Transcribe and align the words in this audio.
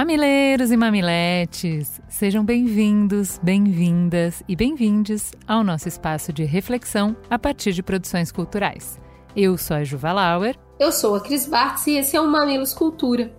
Mamileiros 0.00 0.72
e 0.72 0.78
mamiletes, 0.78 2.00
sejam 2.08 2.42
bem-vindos, 2.42 3.38
bem-vindas 3.42 4.42
e 4.48 4.56
bem-vindes 4.56 5.30
ao 5.46 5.62
nosso 5.62 5.88
espaço 5.88 6.32
de 6.32 6.42
reflexão 6.42 7.14
a 7.28 7.38
partir 7.38 7.74
de 7.74 7.82
produções 7.82 8.32
culturais. 8.32 8.98
Eu 9.36 9.58
sou 9.58 9.76
a 9.76 9.84
Juva 9.84 10.10
Lauer. 10.10 10.56
Eu 10.78 10.90
sou 10.90 11.16
a 11.16 11.20
Cris 11.20 11.46
Bartz 11.46 11.86
e 11.86 11.98
esse 11.98 12.16
é 12.16 12.20
o 12.20 12.26
Mamilos 12.26 12.72
Cultura. 12.72 13.30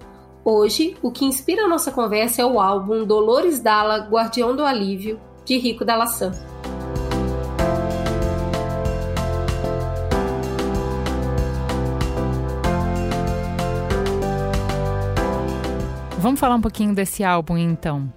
Hoje, 0.46 0.96
o 1.02 1.12
que 1.12 1.26
inspira 1.26 1.64
a 1.64 1.68
nossa 1.68 1.92
conversa 1.92 2.44
é 2.44 2.46
o 2.46 2.60
álbum 2.60 3.08
Dolores 3.08 3.60
Dalla, 3.60 4.08
Guardião 4.08 4.56
do 4.56 4.64
Alívio, 4.64 5.20
de 5.44 5.58
Rico 5.58 5.84
Dalassan. 5.84 6.32
Vamos 16.22 16.40
falar 16.40 16.54
um 16.54 16.62
pouquinho 16.62 16.94
desse 16.94 17.24
álbum 17.24 17.58
então. 17.58 18.14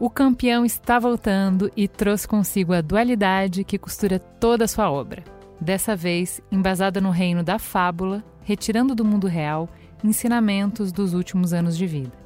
O 0.00 0.10
campeão 0.10 0.64
está 0.64 0.98
voltando 0.98 1.70
e 1.76 1.86
trouxe 1.86 2.26
consigo 2.26 2.72
a 2.72 2.80
dualidade 2.80 3.62
que 3.62 3.78
costura 3.78 4.18
toda 4.18 4.64
a 4.64 4.68
sua 4.68 4.90
obra. 4.90 5.22
Dessa 5.60 5.94
vez, 5.94 6.40
embasada 6.50 7.00
no 7.00 7.10
reino 7.10 7.44
da 7.44 7.56
fábula, 7.56 8.24
retirando 8.42 8.96
do 8.96 9.04
mundo 9.04 9.28
real 9.28 9.68
ensinamentos 10.02 10.90
dos 10.90 11.14
últimos 11.14 11.52
anos 11.52 11.76
de 11.76 11.86
vida. 11.86 12.18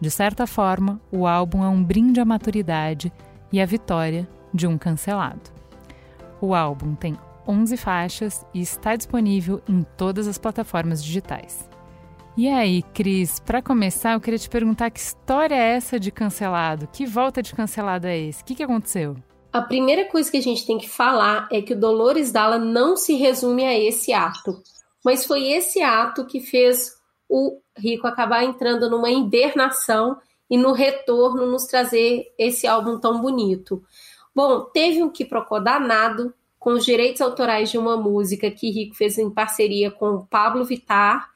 De 0.00 0.10
certa 0.10 0.48
forma, 0.48 1.00
o 1.12 1.28
álbum 1.28 1.62
é 1.62 1.68
um 1.68 1.84
brinde 1.84 2.18
à 2.18 2.24
maturidade 2.24 3.12
e 3.52 3.60
à 3.60 3.64
vitória 3.64 4.28
de 4.52 4.66
um 4.66 4.76
cancelado. 4.76 5.48
O 6.40 6.56
álbum 6.56 6.96
tem 6.96 7.16
11 7.46 7.76
faixas 7.76 8.44
e 8.52 8.60
está 8.60 8.96
disponível 8.96 9.62
em 9.68 9.86
todas 9.96 10.26
as 10.26 10.38
plataformas 10.38 11.04
digitais. 11.04 11.69
E 12.36 12.48
aí, 12.48 12.82
Cris, 12.94 13.40
para 13.40 13.60
começar, 13.60 14.14
eu 14.14 14.20
queria 14.20 14.38
te 14.38 14.48
perguntar 14.48 14.90
que 14.90 15.00
história 15.00 15.54
é 15.54 15.74
essa 15.74 15.98
de 15.98 16.12
cancelado? 16.12 16.88
Que 16.92 17.04
volta 17.04 17.42
de 17.42 17.52
cancelado 17.52 18.06
é 18.06 18.16
esse? 18.16 18.42
O 18.42 18.44
que, 18.44 18.54
que 18.54 18.62
aconteceu? 18.62 19.16
A 19.52 19.60
primeira 19.60 20.04
coisa 20.04 20.30
que 20.30 20.36
a 20.36 20.42
gente 20.42 20.64
tem 20.64 20.78
que 20.78 20.88
falar 20.88 21.48
é 21.50 21.60
que 21.60 21.72
o 21.72 21.78
Dolores 21.78 22.30
Dalla 22.30 22.56
não 22.56 22.96
se 22.96 23.14
resume 23.14 23.64
a 23.64 23.76
esse 23.76 24.12
ato, 24.12 24.62
mas 25.04 25.26
foi 25.26 25.48
esse 25.48 25.82
ato 25.82 26.24
que 26.24 26.40
fez 26.40 26.92
o 27.28 27.58
Rico 27.76 28.06
acabar 28.06 28.44
entrando 28.44 28.88
numa 28.88 29.10
hibernação 29.10 30.16
e 30.48 30.56
no 30.56 30.72
retorno 30.72 31.46
nos 31.46 31.66
trazer 31.66 32.32
esse 32.38 32.66
álbum 32.66 32.98
tão 32.98 33.20
bonito. 33.20 33.82
Bom, 34.34 34.60
teve 34.72 35.02
um 35.02 35.10
que 35.10 35.24
procurou 35.24 35.62
danado 35.62 36.32
com 36.60 36.74
os 36.74 36.84
direitos 36.84 37.20
autorais 37.20 37.70
de 37.70 37.78
uma 37.78 37.96
música 37.96 38.50
que 38.50 38.70
Rico 38.70 38.94
fez 38.94 39.18
em 39.18 39.30
parceria 39.30 39.90
com 39.90 40.24
Pablo 40.26 40.64
Vittar 40.64 41.28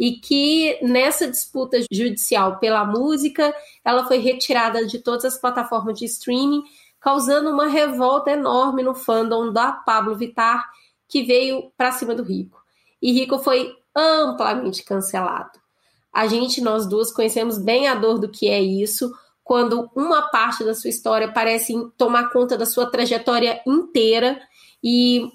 e 0.00 0.12
que 0.12 0.78
nessa 0.80 1.30
disputa 1.30 1.76
judicial 1.92 2.58
pela 2.58 2.86
música, 2.86 3.54
ela 3.84 4.06
foi 4.06 4.16
retirada 4.16 4.86
de 4.86 4.98
todas 4.98 5.26
as 5.26 5.38
plataformas 5.38 5.98
de 5.98 6.06
streaming, 6.06 6.62
causando 6.98 7.50
uma 7.50 7.66
revolta 7.66 8.30
enorme 8.30 8.82
no 8.82 8.94
fandom 8.94 9.52
da 9.52 9.72
Pablo 9.72 10.16
Vittar, 10.16 10.66
que 11.06 11.22
veio 11.22 11.70
para 11.76 11.92
cima 11.92 12.14
do 12.14 12.22
Rico. 12.22 12.58
E 13.02 13.12
Rico 13.12 13.38
foi 13.40 13.76
amplamente 13.94 14.82
cancelado. 14.82 15.60
A 16.10 16.26
gente, 16.26 16.62
nós 16.62 16.86
duas, 16.86 17.12
conhecemos 17.12 17.58
bem 17.58 17.86
a 17.86 17.94
dor 17.94 18.18
do 18.18 18.30
que 18.30 18.48
é 18.48 18.58
isso, 18.58 19.14
quando 19.44 19.90
uma 19.94 20.22
parte 20.30 20.64
da 20.64 20.72
sua 20.72 20.88
história 20.88 21.30
parece 21.30 21.74
tomar 21.98 22.30
conta 22.30 22.56
da 22.56 22.64
sua 22.64 22.90
trajetória 22.90 23.60
inteira 23.66 24.40
e 24.82 25.30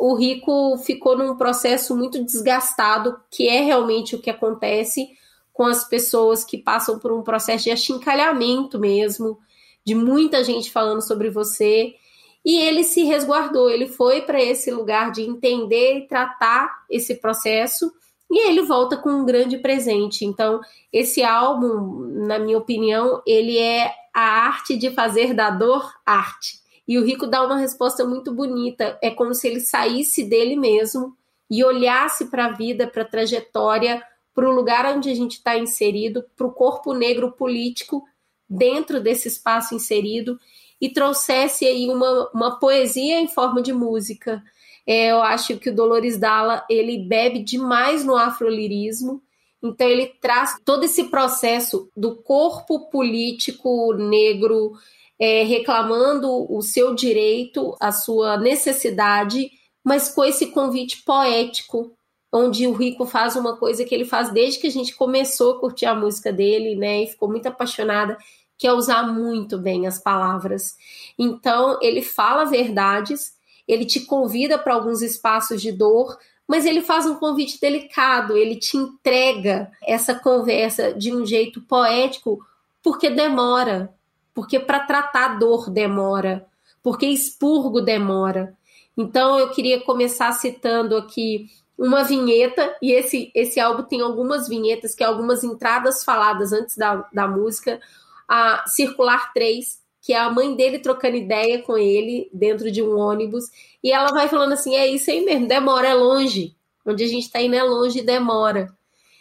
o 0.00 0.14
rico 0.14 0.78
ficou 0.78 1.14
num 1.14 1.36
processo 1.36 1.94
muito 1.94 2.24
desgastado, 2.24 3.20
que 3.30 3.46
é 3.46 3.60
realmente 3.60 4.16
o 4.16 4.18
que 4.18 4.30
acontece 4.30 5.10
com 5.52 5.66
as 5.66 5.86
pessoas 5.86 6.42
que 6.42 6.56
passam 6.56 6.98
por 6.98 7.12
um 7.12 7.22
processo 7.22 7.64
de 7.64 7.70
achincalhamento 7.70 8.78
mesmo, 8.78 9.38
de 9.84 9.94
muita 9.94 10.42
gente 10.42 10.70
falando 10.70 11.06
sobre 11.06 11.28
você. 11.28 11.94
E 12.42 12.58
ele 12.58 12.82
se 12.82 13.04
resguardou, 13.04 13.68
ele 13.68 13.88
foi 13.88 14.22
para 14.22 14.42
esse 14.42 14.70
lugar 14.70 15.12
de 15.12 15.20
entender 15.20 15.98
e 15.98 16.06
tratar 16.08 16.86
esse 16.88 17.16
processo, 17.16 17.92
e 18.30 18.48
ele 18.48 18.62
volta 18.62 18.96
com 18.96 19.10
um 19.10 19.26
grande 19.26 19.58
presente. 19.58 20.24
Então, 20.24 20.62
esse 20.90 21.22
álbum, 21.22 22.06
na 22.26 22.38
minha 22.38 22.56
opinião, 22.56 23.20
ele 23.26 23.58
é 23.58 23.92
a 24.14 24.46
arte 24.46 24.78
de 24.78 24.88
fazer 24.92 25.34
da 25.34 25.50
dor 25.50 25.92
arte. 26.06 26.59
E 26.90 26.98
o 26.98 27.04
Rico 27.04 27.28
dá 27.28 27.46
uma 27.46 27.56
resposta 27.56 28.04
muito 28.04 28.34
bonita. 28.34 28.98
É 29.00 29.12
como 29.12 29.32
se 29.32 29.46
ele 29.46 29.60
saísse 29.60 30.24
dele 30.24 30.56
mesmo 30.56 31.16
e 31.48 31.62
olhasse 31.62 32.24
para 32.24 32.46
a 32.46 32.52
vida, 32.52 32.84
para 32.84 33.02
a 33.02 33.08
trajetória, 33.08 34.02
para 34.34 34.48
o 34.48 34.52
lugar 34.52 34.96
onde 34.96 35.08
a 35.08 35.14
gente 35.14 35.34
está 35.34 35.56
inserido, 35.56 36.24
para 36.36 36.48
o 36.48 36.52
corpo 36.52 36.92
negro 36.92 37.30
político 37.30 38.02
dentro 38.48 39.00
desse 39.00 39.28
espaço 39.28 39.72
inserido 39.72 40.36
e 40.80 40.88
trouxesse 40.88 41.64
aí 41.64 41.88
uma, 41.88 42.28
uma 42.34 42.58
poesia 42.58 43.20
em 43.20 43.28
forma 43.28 43.62
de 43.62 43.72
música. 43.72 44.42
É, 44.84 45.12
eu 45.12 45.22
acho 45.22 45.58
que 45.58 45.70
o 45.70 45.74
Dolores 45.74 46.18
Dalla 46.18 46.66
ele 46.68 46.98
bebe 46.98 47.38
demais 47.38 48.04
no 48.04 48.16
afrolirismo, 48.16 49.22
então 49.62 49.86
ele 49.86 50.08
traz 50.20 50.58
todo 50.64 50.82
esse 50.82 51.04
processo 51.04 51.88
do 51.96 52.16
corpo 52.16 52.90
político 52.90 53.92
negro 53.92 54.72
é, 55.20 55.42
reclamando 55.42 56.50
o 56.50 56.62
seu 56.62 56.94
direito, 56.94 57.76
a 57.78 57.92
sua 57.92 58.38
necessidade, 58.38 59.50
mas 59.84 60.08
com 60.08 60.24
esse 60.24 60.46
convite 60.46 61.02
poético, 61.04 61.92
onde 62.32 62.66
o 62.66 62.72
Rico 62.72 63.04
faz 63.04 63.36
uma 63.36 63.56
coisa 63.56 63.84
que 63.84 63.94
ele 63.94 64.06
faz 64.06 64.32
desde 64.32 64.58
que 64.58 64.68
a 64.68 64.70
gente 64.70 64.96
começou 64.96 65.52
a 65.56 65.60
curtir 65.60 65.84
a 65.84 65.94
música 65.94 66.32
dele, 66.32 66.74
né? 66.74 67.02
E 67.02 67.08
ficou 67.08 67.28
muito 67.28 67.46
apaixonada, 67.46 68.16
que 68.56 68.66
é 68.66 68.72
usar 68.72 69.02
muito 69.02 69.58
bem 69.58 69.86
as 69.86 69.98
palavras. 69.98 70.76
Então, 71.18 71.78
ele 71.82 72.00
fala 72.00 72.44
verdades, 72.44 73.34
ele 73.68 73.84
te 73.84 74.00
convida 74.00 74.58
para 74.58 74.74
alguns 74.74 75.02
espaços 75.02 75.60
de 75.60 75.70
dor, 75.70 76.16
mas 76.46 76.64
ele 76.64 76.80
faz 76.80 77.04
um 77.04 77.16
convite 77.16 77.60
delicado, 77.60 78.36
ele 78.36 78.56
te 78.56 78.76
entrega 78.76 79.70
essa 79.86 80.14
conversa 80.14 80.94
de 80.94 81.14
um 81.14 81.26
jeito 81.26 81.60
poético, 81.62 82.38
porque 82.82 83.10
demora, 83.10 83.94
porque 84.40 84.58
para 84.58 84.80
tratar 84.80 85.38
dor 85.38 85.68
demora, 85.68 86.46
porque 86.82 87.04
expurgo 87.04 87.82
demora. 87.82 88.56
Então 88.96 89.38
eu 89.38 89.50
queria 89.50 89.82
começar 89.82 90.32
citando 90.32 90.96
aqui 90.96 91.50
uma 91.76 92.02
vinheta, 92.04 92.74
e 92.80 92.90
esse, 92.90 93.30
esse 93.34 93.60
álbum 93.60 93.82
tem 93.82 94.00
algumas 94.00 94.48
vinhetas, 94.48 94.94
que 94.94 95.04
é 95.04 95.06
algumas 95.06 95.44
entradas 95.44 96.02
faladas 96.02 96.54
antes 96.54 96.74
da, 96.74 97.06
da 97.12 97.28
música, 97.28 97.78
a 98.26 98.64
Circular 98.66 99.30
3, 99.34 99.78
que 100.00 100.14
é 100.14 100.18
a 100.18 100.30
mãe 100.30 100.56
dele 100.56 100.78
trocando 100.78 101.16
ideia 101.16 101.60
com 101.60 101.76
ele 101.76 102.30
dentro 102.32 102.70
de 102.70 102.82
um 102.82 102.96
ônibus, 102.96 103.44
e 103.84 103.92
ela 103.92 104.10
vai 104.10 104.26
falando 104.26 104.54
assim: 104.54 104.74
é 104.74 104.86
isso 104.86 105.10
aí 105.10 105.22
mesmo, 105.22 105.48
demora, 105.48 105.88
é 105.88 105.94
longe. 105.94 106.56
Onde 106.86 107.04
a 107.04 107.06
gente 107.06 107.24
está 107.24 107.42
indo 107.42 107.56
é 107.56 107.62
longe, 107.62 108.00
demora. 108.00 108.74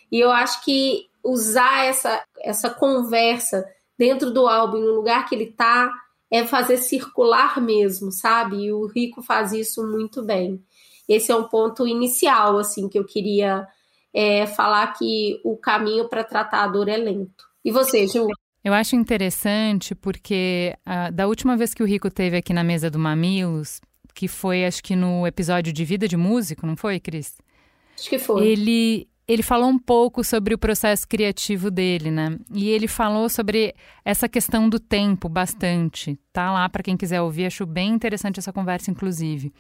E 0.10 0.18
eu 0.18 0.32
acho 0.32 0.64
que 0.64 1.10
usar 1.22 1.84
essa, 1.84 2.24
essa 2.40 2.70
conversa 2.70 3.66
dentro 4.00 4.32
do 4.32 4.48
álbum, 4.48 4.80
no 4.80 4.96
lugar 4.96 5.28
que 5.28 5.36
ele 5.36 5.48
tá, 5.48 5.92
é 6.32 6.46
fazer 6.46 6.78
circular 6.78 7.62
mesmo, 7.62 8.14
sabe? 8.14 8.64
E 8.64 8.72
o 8.72 8.86
Rico 8.86 9.22
faz 9.22 9.52
isso 9.52 9.86
muito 9.86 10.24
bem. 10.24 10.64
Esse 11.08 11.34
é 11.34 11.36
um 11.36 11.44
ponto 11.44 11.86
inicial, 11.86 12.58
assim, 12.58 12.88
que 12.88 12.98
eu 12.98 13.04
queria 13.04 13.68
é, 14.14 14.48
falar 14.48 14.94
que 14.94 15.42
o 15.44 15.58
caminho 15.58 16.08
para 16.08 16.24
tratar 16.24 16.64
a 16.64 16.68
dor 16.68 16.88
é 16.88 16.96
lento. 16.96 17.44
E 17.66 17.72
você, 17.72 18.08
Ju? 18.08 18.28
Eu 18.64 18.74
acho 18.74 18.96
interessante 18.96 19.94
porque 19.94 20.74
uh, 20.88 21.12
da 21.12 21.28
última 21.28 21.58
vez 21.58 21.74
que 21.74 21.84
o 21.84 21.86
Rico 21.86 22.10
teve 22.10 22.38
aqui 22.38 22.54
na 22.54 22.64
mesa 22.64 22.90
do 22.90 23.00
Mamilos, 23.00 23.82
que 24.14 24.28
foi 24.28 24.66
acho 24.66 24.82
que 24.82 24.96
no 24.96 25.28
episódio 25.28 25.74
de 25.74 25.84
Vida 25.84 26.08
de 26.08 26.16
Músico, 26.16 26.66
não 26.66 26.78
foi, 26.78 27.00
Cris? 27.00 27.36
Acho 27.98 28.10
que 28.10 28.20
foi. 28.20 28.48
Ele 28.48 29.08
ele 29.30 29.44
falou 29.44 29.70
um 29.70 29.78
pouco 29.78 30.24
sobre 30.24 30.56
o 30.56 30.58
processo 30.58 31.08
criativo 31.08 31.70
dele, 31.70 32.10
né? 32.10 32.36
E 32.52 32.68
ele 32.68 32.88
falou 32.88 33.30
sobre 33.30 33.76
essa 34.04 34.28
questão 34.28 34.68
do 34.68 34.80
tempo 34.80 35.30
bastante. 35.30 36.20
Tá 36.34 36.52
lá 36.52 36.68
para 36.68 36.82
quem 36.82 36.98
quiser 36.98 37.22
ouvir, 37.22 37.46
acho 37.46 37.64
bem 37.64 37.92
interessante 37.94 38.40
essa 38.40 38.52
conversa, 38.52 38.90
inclusive. 38.90 39.54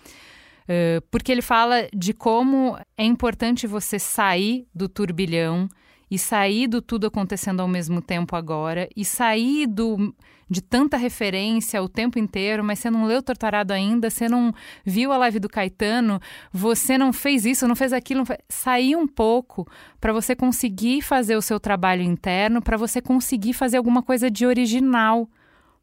Uh, 0.63 0.99
porque 1.11 1.31
ele 1.31 1.43
fala 1.43 1.87
de 1.95 2.15
como 2.15 2.79
é 2.97 3.03
importante 3.03 3.67
você 3.67 3.99
sair 3.99 4.67
do 4.73 4.89
turbilhão 4.89 5.69
e 6.09 6.17
sair 6.17 6.67
do 6.67 6.81
tudo 6.81 7.07
acontecendo 7.07 7.59
ao 7.59 7.67
mesmo 7.67 8.01
tempo 8.01 8.35
agora 8.35 8.89
e 8.95 9.05
sair 9.05 9.67
do 9.67 10.13
de 10.49 10.61
tanta 10.61 10.97
referência 10.97 11.81
o 11.81 11.87
tempo 11.87 12.17
inteiro, 12.17 12.63
mas 12.63 12.79
você 12.79 12.89
não 12.89 13.05
leu 13.05 13.21
Torturado 13.21 13.71
ainda, 13.71 14.09
você 14.09 14.27
não 14.27 14.51
viu 14.83 15.11
a 15.11 15.17
live 15.17 15.39
do 15.39 15.47
Caetano, 15.47 16.19
você 16.51 16.97
não 16.97 17.13
fez 17.13 17.45
isso, 17.45 17.67
não 17.67 17.75
fez 17.75 17.93
aquilo, 17.93 18.19
não 18.19 18.25
fez... 18.25 18.39
sair 18.49 18.95
um 18.95 19.07
pouco 19.07 19.67
para 20.01 20.11
você 20.11 20.35
conseguir 20.35 21.01
fazer 21.03 21.35
o 21.35 21.41
seu 21.41 21.59
trabalho 21.59 22.01
interno, 22.01 22.61
para 22.61 22.77
você 22.77 22.99
conseguir 22.99 23.53
fazer 23.53 23.77
alguma 23.77 24.01
coisa 24.01 24.31
de 24.31 24.45
original. 24.45 25.29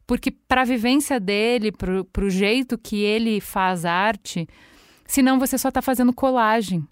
Porque 0.05 0.31
para 0.31 0.63
a 0.63 0.65
vivência 0.65 1.21
dele, 1.21 1.71
para 1.71 2.25
o 2.25 2.31
jeito 2.31 2.77
que 2.77 3.03
ele 3.03 3.41
faz 3.41 3.85
arte, 3.85 4.49
senão 5.07 5.39
você 5.39 5.57
só 5.57 5.69
está 5.69 5.83
fazendo 5.83 6.13
colagem 6.13 6.87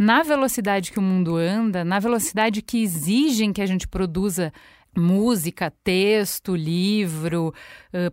na 0.00 0.22
velocidade 0.22 0.90
que 0.90 0.98
o 0.98 1.02
mundo 1.02 1.36
anda, 1.36 1.84
na 1.84 1.98
velocidade 1.98 2.62
que 2.62 2.82
exigem 2.82 3.52
que 3.52 3.60
a 3.60 3.66
gente 3.66 3.86
produza 3.86 4.50
música, 4.96 5.70
texto, 5.84 6.56
livro, 6.56 7.52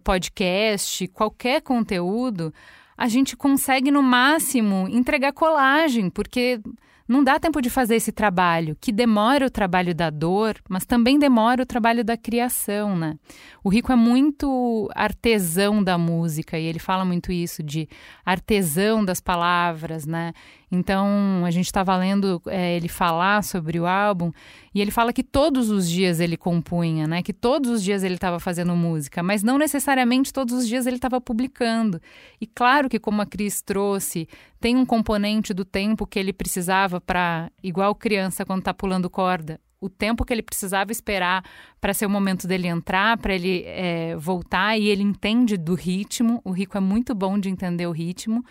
podcast, 0.03 1.07
qualquer 1.07 1.61
conteúdo, 1.61 2.53
a 2.97 3.07
gente 3.07 3.37
consegue 3.37 3.89
no 3.89 4.03
máximo 4.03 4.85
entregar 4.89 5.31
colagem, 5.31 6.09
porque 6.09 6.59
não 7.07 7.23
dá 7.23 7.39
tempo 7.39 7.61
de 7.61 7.69
fazer 7.69 7.95
esse 7.95 8.11
trabalho, 8.11 8.75
que 8.81 8.91
demora 8.91 9.45
o 9.45 9.49
trabalho 9.49 9.95
da 9.95 10.09
dor, 10.09 10.55
mas 10.67 10.85
também 10.85 11.17
demora 11.17 11.63
o 11.63 11.65
trabalho 11.65 12.03
da 12.03 12.17
criação, 12.17 12.97
né? 12.97 13.15
O 13.63 13.69
Rico 13.69 13.91
é 13.91 13.95
muito 13.95 14.89
artesão 14.93 15.83
da 15.83 15.97
música 15.97 16.59
e 16.59 16.65
ele 16.65 16.79
fala 16.79 17.05
muito 17.05 17.31
isso 17.31 17.63
de 17.63 17.87
artesão 18.25 19.03
das 19.05 19.21
palavras, 19.21 20.05
né? 20.05 20.33
Então, 20.69 21.43
a 21.45 21.51
gente 21.51 21.67
estava 21.67 21.95
lendo 21.95 22.41
é, 22.47 22.75
ele 22.75 22.89
falar 22.89 23.41
sobre 23.41 23.79
o 23.79 23.85
álbum 23.85 24.31
e 24.75 24.81
ele 24.81 24.91
fala 24.91 25.13
que 25.13 25.23
todos 25.23 25.69
os 25.69 25.89
dias 25.89 26.19
ele 26.19 26.35
compunha, 26.35 27.07
né? 27.07 27.23
Que 27.23 27.31
todos 27.31 27.71
os 27.71 27.81
dias 27.81 28.03
ele 28.03 28.15
estava 28.15 28.37
fazendo 28.39 28.75
música, 28.75 29.23
mas 29.23 29.43
não 29.43 29.57
necessariamente 29.57 30.33
todos 30.33 30.53
os 30.53 30.67
dias 30.67 30.85
ele 30.85 30.97
estava 30.97 31.21
publicando. 31.21 32.01
E 32.41 32.45
claro 32.45 32.89
que, 32.89 32.99
como 32.99 33.21
a 33.21 33.25
Cris 33.25 33.61
trouxe, 33.61 34.27
tem 34.59 34.75
um 34.75 34.85
componente 34.85 35.53
do 35.53 35.63
tempo 35.63 36.07
que 36.07 36.17
ele 36.19 36.33
precisava 36.33 36.99
para, 36.99 37.51
igual 37.61 37.93
criança 37.95 38.45
quando 38.45 38.59
está 38.59 38.73
pulando 38.73 39.09
corda, 39.09 39.59
o 39.79 39.89
tempo 39.89 40.25
que 40.25 40.33
ele 40.33 40.41
precisava 40.41 40.91
esperar 40.91 41.43
para 41.79 41.93
ser 41.93 42.05
o 42.05 42.09
momento 42.09 42.47
dele 42.47 42.67
entrar, 42.67 43.17
para 43.17 43.35
ele 43.35 43.63
é, 43.65 44.15
voltar, 44.15 44.77
e 44.77 44.87
ele 44.87 45.03
entende 45.03 45.55
do 45.55 45.75
ritmo. 45.75 46.41
O 46.43 46.51
Rico 46.51 46.77
é 46.77 46.79
muito 46.79 47.13
bom 47.13 47.37
de 47.37 47.49
entender 47.49 47.85
o 47.85 47.91
ritmo 47.91 48.43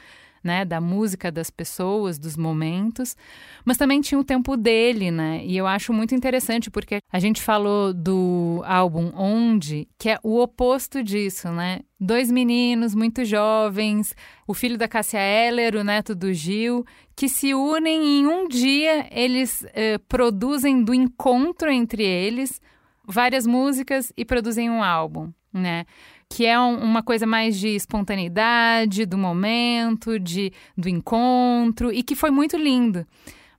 né, 0.47 0.65
da 0.65 0.81
música 0.81 1.31
das 1.31 1.51
pessoas, 1.51 2.19
dos 2.19 2.37
momentos, 2.37 3.17
mas 3.65 3.77
também 3.77 4.01
tinha 4.01 4.19
o 4.19 4.25
tempo 4.25 4.57
dele, 4.57 5.11
né? 5.11 5.43
E 5.45 5.57
eu 5.57 5.67
acho 5.67 5.93
muito 5.93 6.15
interessante 6.15 6.71
porque 6.71 6.99
a 7.13 7.19
gente 7.19 7.43
falou 7.43 7.93
do 7.93 8.63
álbum 8.65 9.11
Onde, 9.17 9.89
que 9.99 10.09
é 10.09 10.19
o 10.23 10.41
oposto 10.41 11.03
disso, 11.03 11.51
né? 11.51 11.81
Dois 11.99 12.31
meninos 12.31 12.95
muito 12.95 13.25
jovens, 13.25 14.15
o 14.47 14.55
filho 14.55 14.79
da 14.79 14.87
Cássia 14.87 15.19
Eller, 15.19 15.75
o 15.75 15.83
neto 15.83 16.15
do 16.15 16.33
Gil, 16.33 16.87
que 17.17 17.29
se 17.29 17.53
unem 17.53 18.05
e 18.05 18.21
em 18.21 18.27
um 18.27 18.47
dia 18.47 19.09
eles 19.11 19.67
eh, 19.75 19.99
produzem 20.07 20.85
do 20.85 20.95
encontro 20.95 21.71
entre 21.71 22.05
eles 22.05 22.61
várias 23.05 23.47
músicas 23.47 24.13
e 24.17 24.25
produzem 24.25 24.71
um 24.71 24.83
álbum, 24.83 25.33
né? 25.53 25.87
Que 26.29 26.45
é 26.45 26.59
um, 26.59 26.79
uma 26.79 27.03
coisa 27.03 27.27
mais 27.27 27.59
de 27.59 27.69
espontaneidade, 27.69 29.07
do 29.07 29.17
momento, 29.17 30.19
de 30.19 30.53
do 30.77 30.89
encontro, 30.89 31.93
e 31.93 32.03
que 32.03 32.15
foi 32.15 32.31
muito 32.31 32.57
lindo. 32.57 33.07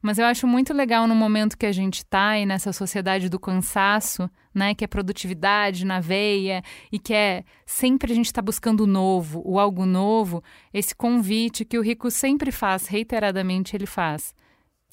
Mas 0.01 0.19
eu 0.19 0.25
acho 0.25 0.45
muito 0.45 0.73
legal 0.73 1.07
no 1.07 1.15
momento 1.15 1.57
que 1.57 1.65
a 1.65 1.71
gente 1.71 1.97
está 1.97 2.37
e 2.37 2.45
nessa 2.45 2.71
sociedade 2.71 3.29
do 3.29 3.39
cansaço, 3.39 4.29
né, 4.53 4.73
que 4.73 4.83
é 4.83 4.87
produtividade 4.87 5.85
na 5.85 5.99
veia 5.99 6.61
e 6.91 6.99
que 6.99 7.13
é 7.13 7.43
sempre 7.65 8.11
a 8.11 8.15
gente 8.15 8.27
está 8.27 8.41
buscando 8.41 8.81
o 8.81 8.87
novo, 8.87 9.41
o 9.45 9.59
algo 9.59 9.85
novo, 9.85 10.43
esse 10.73 10.95
convite 10.95 11.65
que 11.65 11.77
o 11.77 11.81
Rico 11.81 12.09
sempre 12.11 12.51
faz, 12.51 12.87
reiteradamente 12.87 13.75
ele 13.75 13.85
faz, 13.85 14.33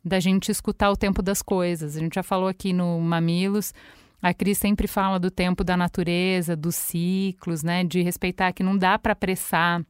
da 0.05 0.21
gente 0.21 0.51
escutar 0.51 0.91
o 0.91 0.97
tempo 0.97 1.23
das 1.23 1.43
coisas. 1.43 1.97
A 1.97 2.01
gente 2.01 2.15
já 2.15 2.23
falou 2.23 2.49
aqui 2.49 2.73
no 2.73 2.99
Mamilos 3.01 3.73
a 4.25 4.33
Cris 4.33 4.57
sempre 4.57 4.89
fala 4.89 5.21
do 5.21 5.31
tempo 5.31 5.63
da 5.63 5.77
natureza, 5.77 6.57
dos 6.57 6.75
ciclos, 6.75 7.63
né? 7.63 7.85
De 7.85 8.01
respeitar 8.01 8.55
que 8.55 8.63
não 8.63 8.75
dá 8.75 8.99
para 8.99 9.13
apressar, 9.13 9.85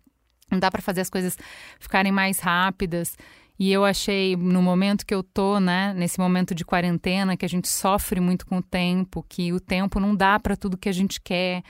não 0.50 0.58
dá 0.58 0.72
para 0.72 0.82
fazer 0.82 1.02
as 1.02 1.08
coisas 1.08 1.38
ficarem 1.78 2.10
mais 2.10 2.40
rápidas. 2.40 3.16
E 3.56 3.70
eu 3.70 3.84
achei, 3.84 4.34
no 4.34 4.60
momento 4.60 5.06
que 5.06 5.14
eu 5.14 5.22
tô, 5.22 5.60
né, 5.60 5.94
nesse 5.94 6.19
momento 6.19 6.52
de 6.52 6.64
quarentena, 6.64 7.36
que 7.36 7.44
a 7.44 7.48
gente 7.48 7.69
sofre 7.69 8.19
muito 8.19 8.44
com 8.44 8.56
o 8.56 8.62
tempo, 8.62 9.25
que 9.28 9.52
o 9.52 9.60
tempo 9.60 10.00
não 10.00 10.16
dá 10.16 10.40
para 10.40 10.56
tudo 10.56 10.76
que 10.76 10.88
a 10.88 10.92
gente 10.92 11.20
quer. 11.20 11.62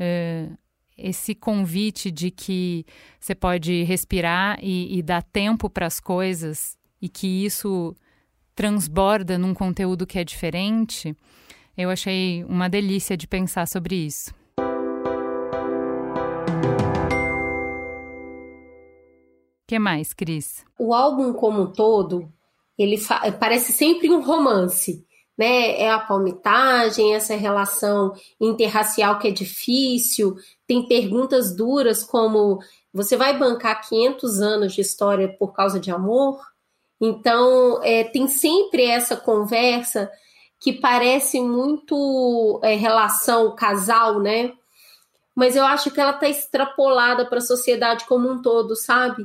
Uh, 0.00 0.56
esse 0.96 1.34
convite 1.34 2.10
de 2.10 2.30
que 2.30 2.86
você 3.20 3.34
pode 3.34 3.82
respirar 3.82 4.58
e, 4.62 4.98
e 4.98 5.02
dar 5.02 5.22
tempo 5.22 5.68
para 5.68 5.84
as 5.84 6.00
coisas 6.00 6.78
e 7.02 7.06
que 7.06 7.44
isso 7.44 7.94
transborda 8.54 9.36
num 9.36 9.52
conteúdo 9.52 10.06
que 10.06 10.18
é 10.18 10.24
diferente. 10.24 11.14
Eu 11.78 11.90
achei 11.90 12.42
uma 12.42 12.68
delícia 12.68 13.16
de 13.16 13.28
pensar 13.28 13.68
sobre 13.68 13.94
isso. 13.94 14.34
O 19.62 19.68
que 19.68 19.78
mais, 19.78 20.12
Cris? 20.12 20.64
O 20.76 20.92
álbum 20.92 21.32
como 21.32 21.62
um 21.62 21.72
todo, 21.72 22.28
ele 22.76 23.00
parece 23.38 23.70
sempre 23.70 24.10
um 24.10 24.20
romance, 24.20 25.06
né? 25.38 25.80
É 25.80 25.88
a 25.88 26.00
palmitagem, 26.00 27.14
essa 27.14 27.36
relação 27.36 28.12
interracial 28.40 29.20
que 29.20 29.28
é 29.28 29.30
difícil, 29.30 30.34
tem 30.66 30.88
perguntas 30.88 31.54
duras 31.54 32.02
como 32.02 32.58
você 32.92 33.16
vai 33.16 33.38
bancar 33.38 33.88
500 33.88 34.40
anos 34.40 34.74
de 34.74 34.80
história 34.80 35.28
por 35.28 35.52
causa 35.52 35.78
de 35.78 35.92
amor? 35.92 36.40
Então, 37.00 37.80
é, 37.84 38.02
tem 38.02 38.26
sempre 38.26 38.84
essa 38.84 39.16
conversa 39.16 40.10
que 40.60 40.72
parece 40.72 41.40
muito 41.40 42.60
é, 42.62 42.74
relação 42.74 43.54
casal, 43.54 44.20
né? 44.20 44.52
Mas 45.34 45.54
eu 45.54 45.64
acho 45.64 45.90
que 45.90 46.00
ela 46.00 46.10
está 46.10 46.28
extrapolada 46.28 47.24
para 47.24 47.38
a 47.38 47.42
sociedade 47.42 48.04
como 48.06 48.28
um 48.28 48.42
todo, 48.42 48.74
sabe? 48.74 49.24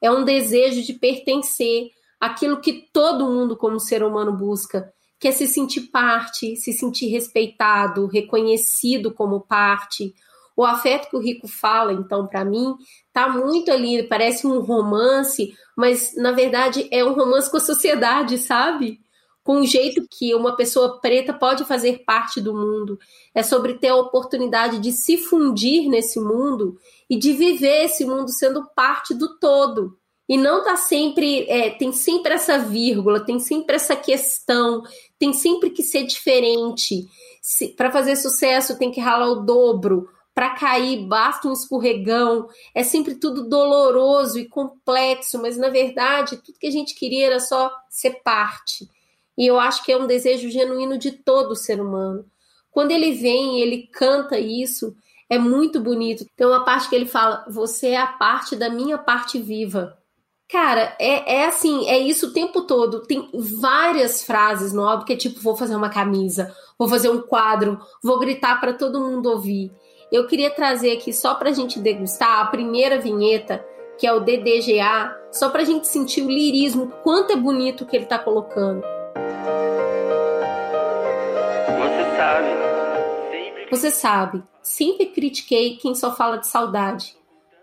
É 0.00 0.10
um 0.10 0.24
desejo 0.24 0.82
de 0.82 0.92
pertencer 0.92 1.88
àquilo 2.20 2.60
que 2.60 2.88
todo 2.92 3.30
mundo, 3.30 3.56
como 3.56 3.80
ser 3.80 4.02
humano, 4.02 4.36
busca, 4.36 4.92
que 5.18 5.28
é 5.28 5.32
se 5.32 5.46
sentir 5.46 5.88
parte, 5.90 6.54
se 6.56 6.72
sentir 6.74 7.06
respeitado, 7.06 8.06
reconhecido 8.06 9.14
como 9.14 9.40
parte. 9.40 10.12
O 10.54 10.64
afeto 10.64 11.08
que 11.08 11.16
o 11.16 11.20
Rico 11.20 11.48
fala, 11.48 11.94
então, 11.94 12.26
para 12.26 12.44
mim, 12.44 12.74
tá 13.10 13.28
muito 13.28 13.72
ali, 13.72 14.02
parece 14.02 14.46
um 14.46 14.60
romance, 14.60 15.52
mas 15.74 16.14
na 16.14 16.30
verdade 16.32 16.86
é 16.92 17.02
um 17.02 17.14
romance 17.14 17.50
com 17.50 17.56
a 17.56 17.60
sociedade, 17.60 18.36
sabe? 18.36 19.00
Com 19.44 19.60
o 19.60 19.66
jeito 19.66 20.06
que 20.10 20.34
uma 20.34 20.56
pessoa 20.56 20.98
preta 21.00 21.32
pode 21.34 21.64
fazer 21.66 22.02
parte 22.04 22.40
do 22.40 22.54
mundo. 22.54 22.98
É 23.34 23.42
sobre 23.42 23.74
ter 23.74 23.88
a 23.88 23.96
oportunidade 23.96 24.78
de 24.78 24.90
se 24.90 25.18
fundir 25.18 25.86
nesse 25.88 26.18
mundo 26.18 26.78
e 27.08 27.16
de 27.16 27.34
viver 27.34 27.84
esse 27.84 28.06
mundo 28.06 28.30
sendo 28.30 28.66
parte 28.74 29.12
do 29.12 29.38
todo. 29.38 29.98
E 30.26 30.38
não 30.38 30.64
tá 30.64 30.76
sempre, 30.76 31.46
é, 31.50 31.68
tem 31.68 31.92
sempre 31.92 32.32
essa 32.32 32.58
vírgula, 32.58 33.20
tem 33.20 33.38
sempre 33.38 33.76
essa 33.76 33.94
questão, 33.94 34.82
tem 35.18 35.34
sempre 35.34 35.68
que 35.68 35.82
ser 35.82 36.04
diferente. 36.04 37.06
Para 37.76 37.92
fazer 37.92 38.16
sucesso 38.16 38.78
tem 38.78 38.90
que 38.90 39.00
ralar 39.00 39.28
o 39.28 39.44
dobro, 39.44 40.08
para 40.34 40.54
cair 40.54 41.06
basta 41.06 41.46
um 41.46 41.52
escorregão. 41.52 42.48
É 42.74 42.82
sempre 42.82 43.16
tudo 43.16 43.46
doloroso 43.46 44.38
e 44.38 44.48
complexo, 44.48 45.38
mas 45.42 45.58
na 45.58 45.68
verdade 45.68 46.38
tudo 46.38 46.58
que 46.58 46.66
a 46.66 46.72
gente 46.72 46.94
queria 46.94 47.26
era 47.26 47.40
só 47.40 47.70
ser 47.90 48.22
parte. 48.24 48.88
E 49.36 49.46
eu 49.46 49.58
acho 49.58 49.84
que 49.84 49.92
é 49.92 49.96
um 49.96 50.06
desejo 50.06 50.48
genuíno 50.48 50.96
de 50.96 51.12
todo 51.12 51.56
ser 51.56 51.80
humano. 51.80 52.24
Quando 52.70 52.90
ele 52.90 53.12
vem 53.12 53.58
e 53.58 53.62
ele 53.62 53.88
canta 53.92 54.38
isso, 54.38 54.94
é 55.28 55.38
muito 55.38 55.80
bonito. 55.80 56.26
Tem 56.36 56.46
uma 56.46 56.64
parte 56.64 56.88
que 56.88 56.94
ele 56.94 57.06
fala: 57.06 57.44
Você 57.48 57.88
é 57.88 57.96
a 57.96 58.06
parte 58.06 58.56
da 58.56 58.68
minha 58.68 58.98
parte 58.98 59.40
viva. 59.40 59.96
Cara, 60.48 60.94
é, 60.98 61.36
é 61.36 61.46
assim, 61.46 61.88
é 61.88 61.98
isso 61.98 62.28
o 62.28 62.32
tempo 62.32 62.62
todo. 62.62 63.06
Tem 63.06 63.28
várias 63.32 64.22
frases 64.22 64.72
no 64.72 64.86
álbum 64.86 65.04
que 65.04 65.12
é 65.12 65.16
tipo: 65.16 65.40
Vou 65.40 65.56
fazer 65.56 65.74
uma 65.74 65.88
camisa, 65.88 66.54
vou 66.78 66.88
fazer 66.88 67.08
um 67.08 67.22
quadro, 67.22 67.78
vou 68.02 68.18
gritar 68.18 68.60
para 68.60 68.72
todo 68.72 69.00
mundo 69.00 69.30
ouvir. 69.30 69.72
Eu 70.12 70.26
queria 70.26 70.50
trazer 70.50 70.92
aqui 70.92 71.12
só 71.12 71.34
para 71.34 71.50
a 71.50 71.52
gente 71.52 71.80
degustar 71.80 72.40
a 72.40 72.46
primeira 72.46 72.98
vinheta, 73.00 73.64
que 73.98 74.06
é 74.06 74.12
o 74.12 74.20
DDGA, 74.20 75.16
só 75.32 75.48
para 75.48 75.62
a 75.62 75.64
gente 75.64 75.88
sentir 75.88 76.22
o 76.22 76.30
lirismo, 76.30 76.92
quanto 77.02 77.32
é 77.32 77.36
bonito 77.36 77.86
que 77.86 77.96
ele 77.96 78.04
está 78.04 78.18
colocando. 78.18 78.93
Sabe. 82.24 82.48
Você 83.70 83.90
sabe, 83.90 84.42
sempre 84.62 85.06
critiquei 85.06 85.76
quem 85.76 85.94
só 85.94 86.14
fala 86.14 86.38
de 86.38 86.46
saudade. 86.46 87.16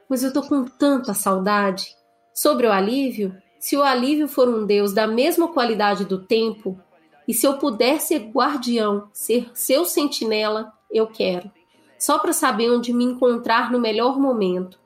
Mas 0.07 0.23
eu 0.23 0.31
tô 0.31 0.41
com 0.43 0.65
tanta 0.65 1.13
saudade. 1.13 1.95
Sobre 2.33 2.67
o 2.67 2.71
alívio, 2.71 3.35
se 3.59 3.75
o 3.75 3.83
alívio 3.83 4.27
for 4.27 4.47
um 4.47 4.65
Deus 4.65 4.93
da 4.93 5.07
mesma 5.07 5.47
qualidade 5.47 6.05
do 6.05 6.19
tempo, 6.19 6.79
E 7.27 7.33
se 7.33 7.45
eu 7.45 7.57
puder 7.57 8.01
ser 8.01 8.31
guardião, 8.31 9.07
ser 9.13 9.49
seu 9.53 9.85
sentinela, 9.85 10.73
eu 10.91 11.07
quero. 11.07 11.49
Só 11.97 12.17
para 12.19 12.33
saber 12.33 12.69
onde 12.71 12.91
me 12.91 13.05
encontrar 13.05 13.71
no 13.71 13.79
melhor 13.79 14.19
momento. 14.19 14.79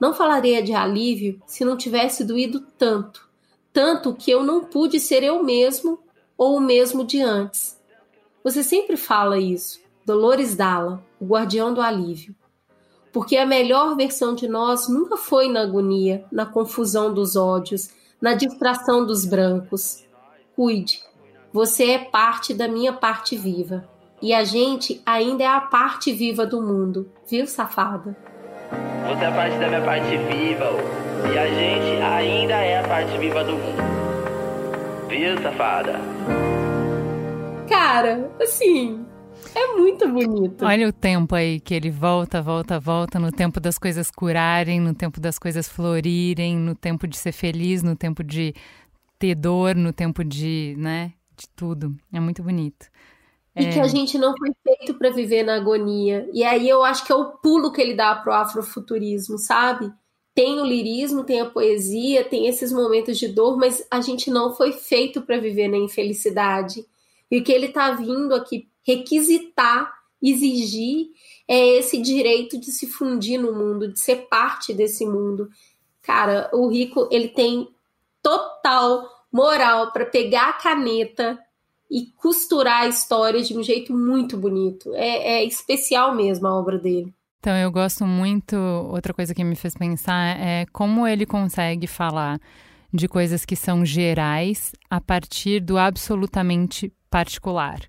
Não 0.00 0.14
falaria 0.14 0.62
de 0.62 0.72
alívio 0.72 1.42
se 1.46 1.64
não 1.64 1.76
tivesse 1.76 2.24
doído 2.24 2.60
tanto, 2.78 3.28
tanto 3.72 4.14
que 4.14 4.30
eu 4.30 4.42
não 4.42 4.64
pude 4.64 4.98
ser 4.98 5.22
eu 5.22 5.42
mesmo 5.42 5.98
ou 6.38 6.56
o 6.56 6.60
mesmo 6.60 7.04
de 7.04 7.20
antes. 7.20 7.79
Você 8.42 8.62
sempre 8.62 8.96
fala 8.96 9.38
isso, 9.38 9.80
Dolores 10.06 10.56
Dalla, 10.56 11.04
o 11.20 11.26
guardião 11.26 11.74
do 11.74 11.82
alívio. 11.82 12.34
Porque 13.12 13.36
a 13.36 13.44
melhor 13.44 13.96
versão 13.96 14.34
de 14.34 14.48
nós 14.48 14.88
nunca 14.88 15.16
foi 15.16 15.48
na 15.48 15.62
agonia, 15.62 16.24
na 16.32 16.46
confusão 16.46 17.12
dos 17.12 17.36
ódios, 17.36 17.90
na 18.20 18.34
distração 18.34 19.04
dos 19.04 19.26
brancos. 19.26 20.04
Cuide, 20.56 21.02
você 21.52 21.92
é 21.92 21.98
parte 21.98 22.54
da 22.54 22.66
minha 22.66 22.92
parte 22.92 23.36
viva. 23.36 23.88
E 24.22 24.32
a 24.32 24.44
gente 24.44 25.02
ainda 25.04 25.44
é 25.44 25.46
a 25.46 25.60
parte 25.60 26.12
viva 26.12 26.46
do 26.46 26.62
mundo, 26.62 27.10
viu, 27.26 27.46
safada? 27.46 28.16
Você 29.08 29.24
é 29.24 29.30
parte 29.30 29.58
da 29.58 29.68
minha 29.68 29.82
parte 29.82 30.16
viva, 30.16 30.70
e 31.32 31.38
a 31.38 31.46
gente 31.46 32.02
ainda 32.02 32.54
é 32.54 32.78
a 32.78 32.88
parte 32.88 33.18
viva 33.18 33.42
do 33.42 33.52
mundo. 33.52 35.08
Viu, 35.08 35.42
safada? 35.42 36.00
Cara, 37.92 38.30
assim, 38.40 39.04
é 39.52 39.74
muito 39.74 40.08
bonito. 40.08 40.64
Olha 40.64 40.88
o 40.88 40.92
tempo 40.92 41.34
aí 41.34 41.58
que 41.58 41.74
ele 41.74 41.90
volta, 41.90 42.40
volta, 42.40 42.78
volta, 42.78 43.18
no 43.18 43.32
tempo 43.32 43.58
das 43.58 43.78
coisas 43.78 44.12
curarem, 44.12 44.78
no 44.78 44.94
tempo 44.94 45.18
das 45.18 45.40
coisas 45.40 45.68
florirem, 45.68 46.56
no 46.56 46.76
tempo 46.76 47.08
de 47.08 47.16
ser 47.16 47.32
feliz, 47.32 47.82
no 47.82 47.96
tempo 47.96 48.22
de 48.22 48.54
ter 49.18 49.34
dor, 49.34 49.74
no 49.74 49.92
tempo 49.92 50.22
de, 50.22 50.76
né, 50.78 51.14
de 51.36 51.48
tudo. 51.48 51.96
É 52.12 52.20
muito 52.20 52.44
bonito. 52.44 52.86
E 53.56 53.64
é... 53.64 53.72
que 53.72 53.80
a 53.80 53.88
gente 53.88 54.16
não 54.16 54.36
foi 54.38 54.52
feito 54.62 54.94
para 54.94 55.10
viver 55.10 55.42
na 55.42 55.56
agonia. 55.56 56.30
E 56.32 56.44
aí 56.44 56.68
eu 56.68 56.84
acho 56.84 57.04
que 57.04 57.10
é 57.10 57.16
o 57.16 57.38
pulo 57.38 57.72
que 57.72 57.80
ele 57.80 57.94
dá 57.94 58.14
pro 58.14 58.32
afrofuturismo, 58.32 59.36
sabe? 59.36 59.92
Tem 60.32 60.60
o 60.60 60.64
lirismo, 60.64 61.24
tem 61.24 61.40
a 61.40 61.50
poesia, 61.50 62.22
tem 62.22 62.46
esses 62.46 62.70
momentos 62.70 63.18
de 63.18 63.26
dor, 63.26 63.56
mas 63.56 63.84
a 63.90 64.00
gente 64.00 64.30
não 64.30 64.54
foi 64.54 64.70
feito 64.70 65.22
para 65.22 65.40
viver 65.40 65.66
na 65.66 65.76
infelicidade. 65.76 66.84
E 67.30 67.38
o 67.38 67.44
que 67.44 67.52
ele 67.52 67.66
está 67.66 67.92
vindo 67.92 68.34
aqui 68.34 68.68
requisitar, 68.82 69.92
exigir, 70.22 71.08
é 71.46 71.78
esse 71.78 72.00
direito 72.00 72.58
de 72.58 72.72
se 72.72 72.86
fundir 72.86 73.38
no 73.38 73.52
mundo, 73.52 73.92
de 73.92 73.98
ser 73.98 74.28
parte 74.28 74.72
desse 74.72 75.06
mundo. 75.06 75.48
Cara, 76.02 76.50
o 76.52 76.68
Rico, 76.68 77.08
ele 77.10 77.28
tem 77.28 77.68
total 78.22 79.08
moral 79.32 79.92
para 79.92 80.06
pegar 80.06 80.50
a 80.50 80.52
caneta 80.54 81.38
e 81.90 82.06
costurar 82.16 82.82
a 82.82 82.88
história 82.88 83.42
de 83.42 83.56
um 83.56 83.62
jeito 83.62 83.92
muito 83.92 84.36
bonito. 84.36 84.94
É, 84.94 85.40
é 85.40 85.44
especial 85.44 86.14
mesmo 86.14 86.46
a 86.46 86.58
obra 86.58 86.78
dele. 86.78 87.12
Então, 87.40 87.56
eu 87.56 87.70
gosto 87.70 88.04
muito. 88.04 88.54
Outra 88.56 89.14
coisa 89.14 89.34
que 89.34 89.42
me 89.42 89.56
fez 89.56 89.74
pensar 89.74 90.38
é 90.38 90.66
como 90.72 91.06
ele 91.06 91.24
consegue 91.24 91.86
falar 91.86 92.38
de 92.92 93.08
coisas 93.08 93.44
que 93.44 93.56
são 93.56 93.84
gerais 93.84 94.72
a 94.88 95.00
partir 95.00 95.60
do 95.60 95.78
absolutamente 95.78 96.92
particular 97.10 97.80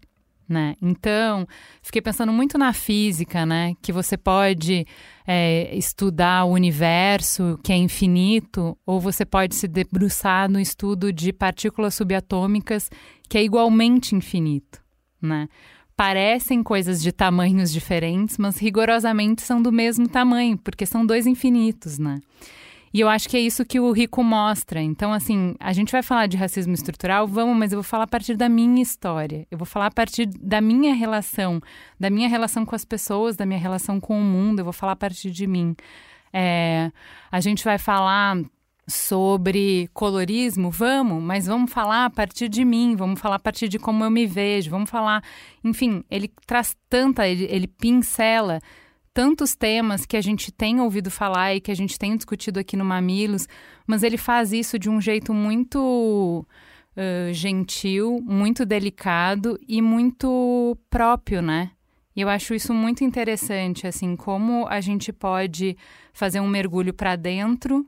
né? 0.51 0.75
Então, 0.81 1.47
fiquei 1.81 2.01
pensando 2.01 2.31
muito 2.31 2.57
na 2.57 2.73
física, 2.73 3.45
né? 3.45 3.73
Que 3.81 3.91
você 3.91 4.17
pode 4.17 4.85
é, 5.25 5.73
estudar 5.75 6.43
o 6.43 6.51
universo, 6.51 7.57
que 7.63 7.71
é 7.71 7.77
infinito, 7.77 8.77
ou 8.85 8.99
você 8.99 9.25
pode 9.25 9.55
se 9.55 9.67
debruçar 9.67 10.49
no 10.49 10.59
estudo 10.59 11.11
de 11.11 11.31
partículas 11.31 11.95
subatômicas, 11.95 12.89
que 13.29 13.37
é 13.37 13.43
igualmente 13.43 14.13
infinito, 14.13 14.83
né? 15.21 15.47
Parecem 15.95 16.63
coisas 16.63 17.01
de 17.01 17.11
tamanhos 17.11 17.71
diferentes, 17.71 18.37
mas 18.37 18.57
rigorosamente 18.57 19.41
são 19.43 19.61
do 19.61 19.71
mesmo 19.71 20.07
tamanho, 20.07 20.57
porque 20.57 20.85
são 20.85 21.05
dois 21.05 21.25
infinitos, 21.25 21.97
né? 21.97 22.19
E 22.93 22.99
eu 22.99 23.07
acho 23.07 23.29
que 23.29 23.37
é 23.37 23.39
isso 23.39 23.65
que 23.65 23.79
o 23.79 23.91
Rico 23.91 24.23
mostra. 24.23 24.81
Então, 24.81 25.13
assim, 25.13 25.55
a 25.59 25.71
gente 25.71 25.91
vai 25.91 26.03
falar 26.03 26.27
de 26.27 26.35
racismo 26.35 26.73
estrutural, 26.73 27.25
vamos, 27.25 27.57
mas 27.57 27.71
eu 27.71 27.77
vou 27.77 27.83
falar 27.83 28.03
a 28.03 28.07
partir 28.07 28.35
da 28.35 28.49
minha 28.49 28.81
história. 28.81 29.47
Eu 29.49 29.57
vou 29.57 29.65
falar 29.65 29.87
a 29.87 29.91
partir 29.91 30.25
da 30.25 30.59
minha 30.59 30.93
relação, 30.93 31.61
da 31.99 32.09
minha 32.09 32.27
relação 32.27 32.65
com 32.65 32.75
as 32.75 32.83
pessoas, 32.83 33.37
da 33.37 33.45
minha 33.45 33.59
relação 33.59 33.99
com 33.99 34.19
o 34.19 34.23
mundo. 34.23 34.59
Eu 34.59 34.65
vou 34.65 34.73
falar 34.73 34.93
a 34.93 34.97
partir 34.97 35.31
de 35.31 35.47
mim. 35.47 35.75
É, 36.33 36.91
a 37.31 37.39
gente 37.39 37.63
vai 37.63 37.77
falar 37.77 38.37
sobre 38.87 39.89
colorismo, 39.93 40.69
vamos, 40.69 41.23
mas 41.23 41.47
vamos 41.47 41.71
falar 41.71 42.05
a 42.05 42.09
partir 42.09 42.49
de 42.49 42.65
mim, 42.65 42.95
vamos 42.95 43.19
falar 43.19 43.35
a 43.35 43.39
partir 43.39 43.69
de 43.69 43.79
como 43.79 44.03
eu 44.03 44.11
me 44.11 44.25
vejo, 44.25 44.69
vamos 44.69 44.89
falar, 44.89 45.23
enfim, 45.63 46.03
ele 46.09 46.29
traz 46.45 46.75
tanta, 46.89 47.27
ele, 47.27 47.45
ele 47.49 47.67
pincela 47.67 48.59
tantos 49.13 49.55
temas 49.55 50.05
que 50.05 50.15
a 50.15 50.21
gente 50.21 50.51
tem 50.51 50.79
ouvido 50.79 51.11
falar 51.11 51.55
e 51.55 51.61
que 51.61 51.71
a 51.71 51.75
gente 51.75 51.99
tem 51.99 52.15
discutido 52.15 52.59
aqui 52.59 52.77
no 52.77 52.85
Mamilos, 52.85 53.47
mas 53.85 54.03
ele 54.03 54.17
faz 54.17 54.53
isso 54.53 54.79
de 54.79 54.89
um 54.89 55.01
jeito 55.01 55.33
muito 55.33 56.45
uh, 56.95 57.33
gentil, 57.33 58.21
muito 58.23 58.65
delicado 58.65 59.59
e 59.67 59.81
muito 59.81 60.77
próprio, 60.89 61.41
né? 61.41 61.71
E 62.15 62.21
eu 62.21 62.29
acho 62.29 62.53
isso 62.53 62.73
muito 62.73 63.03
interessante, 63.03 63.87
assim, 63.87 64.15
como 64.15 64.67
a 64.67 64.81
gente 64.81 65.13
pode 65.13 65.77
fazer 66.13 66.39
um 66.39 66.47
mergulho 66.47 66.93
para 66.93 67.15
dentro 67.15 67.85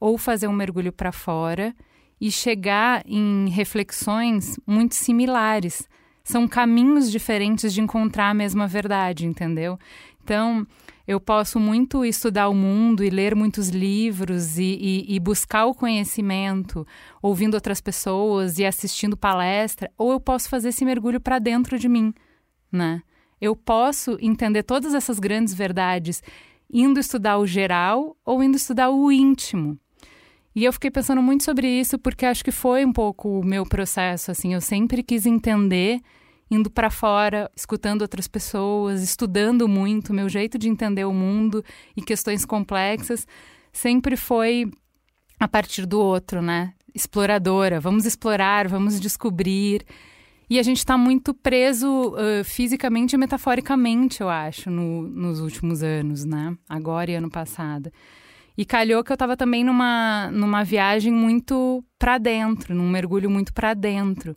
ou 0.00 0.18
fazer 0.18 0.48
um 0.48 0.52
mergulho 0.52 0.92
para 0.92 1.12
fora 1.12 1.74
e 2.20 2.30
chegar 2.30 3.02
em 3.06 3.48
reflexões 3.48 4.58
muito 4.66 4.94
similares. 4.94 5.88
São 6.24 6.48
caminhos 6.48 7.10
diferentes 7.10 7.72
de 7.72 7.80
encontrar 7.80 8.30
a 8.30 8.34
mesma 8.34 8.66
verdade, 8.66 9.26
entendeu? 9.26 9.78
Então, 10.26 10.66
eu 11.06 11.20
posso 11.20 11.60
muito 11.60 12.04
estudar 12.04 12.48
o 12.48 12.54
mundo 12.54 13.04
e 13.04 13.10
ler 13.10 13.36
muitos 13.36 13.68
livros 13.68 14.58
e, 14.58 14.64
e, 14.64 15.14
e, 15.14 15.20
buscar 15.20 15.66
o 15.66 15.74
conhecimento, 15.74 16.84
ouvindo 17.22 17.54
outras 17.54 17.80
pessoas 17.80 18.58
e 18.58 18.64
assistindo 18.64 19.16
palestra, 19.16 19.88
ou 19.96 20.10
eu 20.10 20.18
posso 20.18 20.48
fazer 20.48 20.70
esse 20.70 20.84
mergulho 20.84 21.20
para 21.20 21.38
dentro 21.38 21.78
de 21.78 21.88
mim, 21.88 22.12
né? 22.72 23.02
Eu 23.40 23.54
posso 23.54 24.18
entender 24.20 24.64
todas 24.64 24.94
essas 24.94 25.20
grandes 25.20 25.54
verdades 25.54 26.20
indo 26.68 26.98
estudar 26.98 27.38
o 27.38 27.46
geral 27.46 28.16
ou 28.24 28.42
indo 28.42 28.56
estudar 28.56 28.90
o 28.90 29.12
íntimo. 29.12 29.78
E 30.56 30.64
eu 30.64 30.72
fiquei 30.72 30.90
pensando 30.90 31.22
muito 31.22 31.44
sobre 31.44 31.68
isso 31.68 32.00
porque 32.00 32.26
acho 32.26 32.42
que 32.42 32.50
foi 32.50 32.84
um 32.84 32.92
pouco 32.92 33.28
o 33.28 33.44
meu 33.44 33.64
processo, 33.64 34.32
assim, 34.32 34.54
eu 34.54 34.60
sempre 34.60 35.04
quis 35.04 35.24
entender 35.24 36.00
indo 36.50 36.70
para 36.70 36.90
fora, 36.90 37.50
escutando 37.56 38.02
outras 38.02 38.28
pessoas, 38.28 39.02
estudando 39.02 39.66
muito, 39.68 40.14
meu 40.14 40.28
jeito 40.28 40.58
de 40.58 40.68
entender 40.68 41.04
o 41.04 41.12
mundo 41.12 41.64
e 41.96 42.02
questões 42.02 42.44
complexas 42.44 43.26
sempre 43.72 44.16
foi 44.16 44.70
a 45.38 45.46
partir 45.46 45.86
do 45.86 46.00
outro, 46.00 46.40
né? 46.40 46.72
Exploradora, 46.94 47.78
vamos 47.78 48.06
explorar, 48.06 48.68
vamos 48.68 48.98
descobrir. 48.98 49.84
E 50.48 50.58
a 50.58 50.62
gente 50.62 50.78
está 50.78 50.96
muito 50.96 51.34
preso 51.34 52.14
uh, 52.14 52.44
fisicamente 52.44 53.14
e 53.14 53.18
metaforicamente, 53.18 54.20
eu 54.20 54.28
acho, 54.28 54.70
no, 54.70 55.02
nos 55.02 55.40
últimos 55.40 55.82
anos, 55.82 56.24
né? 56.24 56.56
Agora 56.68 57.10
e 57.10 57.16
ano 57.16 57.28
passado. 57.28 57.92
E 58.56 58.64
calhou 58.64 59.04
que 59.04 59.12
eu 59.12 59.16
estava 59.16 59.36
também 59.36 59.62
numa, 59.62 60.30
numa 60.30 60.64
viagem 60.64 61.12
muito 61.12 61.84
para 61.98 62.16
dentro, 62.16 62.74
num 62.74 62.88
mergulho 62.88 63.28
muito 63.28 63.52
para 63.52 63.74
dentro. 63.74 64.34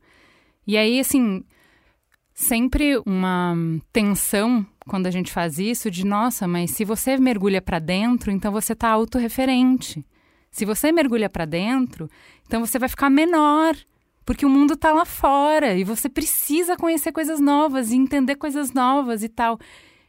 E 0.67 0.75
aí, 0.75 0.99
assim, 0.99 1.43
sempre 2.39 2.97
uma 3.05 3.53
tensão 3.91 4.65
quando 4.87 5.07
a 5.07 5.11
gente 5.11 5.29
faz 5.29 5.59
isso 5.59 5.91
de 5.91 6.05
nossa, 6.05 6.47
mas 6.47 6.71
se 6.71 6.85
você 6.85 7.17
mergulha 7.17 7.61
para 7.61 7.79
dentro, 7.79 8.31
então 8.31 8.49
você 8.49 8.71
está 8.71 8.89
autorreferente. 8.89 10.05
Se 10.49 10.63
você 10.63 10.89
mergulha 10.89 11.29
para 11.29 11.43
dentro, 11.43 12.09
então 12.47 12.65
você 12.65 12.79
vai 12.79 12.87
ficar 12.87 13.09
menor, 13.09 13.75
porque 14.25 14.45
o 14.45 14.49
mundo 14.49 14.75
está 14.75 14.93
lá 14.93 15.03
fora 15.03 15.75
e 15.75 15.83
você 15.83 16.07
precisa 16.07 16.77
conhecer 16.77 17.11
coisas 17.11 17.41
novas 17.41 17.91
e 17.91 17.97
entender 17.97 18.35
coisas 18.37 18.71
novas 18.71 19.21
e 19.21 19.27
tal. 19.27 19.59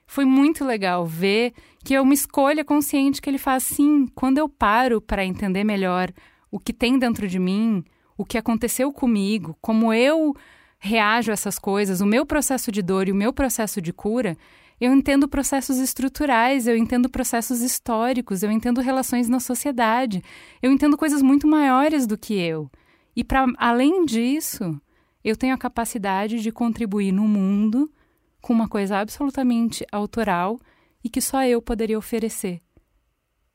Foi 0.07 0.25
muito 0.25 0.65
legal 0.65 1.05
ver 1.05 1.53
que 1.85 1.97
é 1.97 2.01
uma 2.01 2.15
escolha 2.15 2.65
consciente 2.65 3.21
que 3.21 3.29
ele 3.29 3.39
faz 3.39 3.65
sim, 3.65 4.07
quando 4.15 4.39
eu 4.39 4.49
paro 4.49 5.01
para 5.01 5.25
entender 5.25 5.65
melhor 5.65 6.13
o 6.49 6.61
que 6.61 6.73
tem 6.73 6.97
dentro 6.97 7.27
de 7.27 7.41
mim, 7.41 7.85
o 8.17 8.25
que 8.25 8.39
aconteceu 8.39 8.93
comigo, 8.93 9.57
como 9.61 9.93
eu 9.93 10.35
reajo 10.81 11.31
a 11.31 11.35
essas 11.35 11.59
coisas, 11.59 12.01
o 12.01 12.07
meu 12.07 12.25
processo 12.25 12.73
de 12.73 12.81
dor 12.81 13.07
e 13.07 13.13
o 13.13 13.15
meu 13.15 13.33
processo 13.33 13.81
de 13.83 13.93
cura, 13.93 14.37
eu 14.81 14.95
entendo 14.95 15.29
processos 15.29 15.77
estruturais, 15.77 16.67
eu 16.67 16.75
entendo 16.75 17.11
processos 17.11 17.61
históricos, 17.61 18.43
eu 18.43 18.51
entendo 18.51 18.81
relações 18.81 19.29
na 19.29 19.39
sociedade, 19.39 20.25
eu 20.63 20.73
entendo 20.73 20.97
coisas 20.97 21.21
muito 21.21 21.47
maiores 21.47 22.07
do 22.07 22.17
que 22.17 22.35
eu. 22.35 22.71
E 23.15 23.23
para 23.23 23.47
além 23.59 24.07
disso, 24.07 24.81
eu 25.23 25.37
tenho 25.37 25.55
a 25.55 25.59
capacidade 25.59 26.41
de 26.41 26.51
contribuir 26.51 27.13
no 27.13 27.29
mundo 27.29 27.93
com 28.41 28.55
uma 28.55 28.67
coisa 28.67 28.97
absolutamente 28.97 29.85
autoral 29.93 30.59
e 31.05 31.11
que 31.11 31.21
só 31.21 31.45
eu 31.45 31.61
poderia 31.61 31.99
oferecer, 31.99 32.63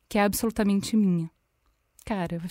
que 0.07 0.19
é 0.19 0.23
absolutamente 0.23 0.95
minha. 0.95 1.27
Cara, 2.05 2.35
eu 2.35 2.41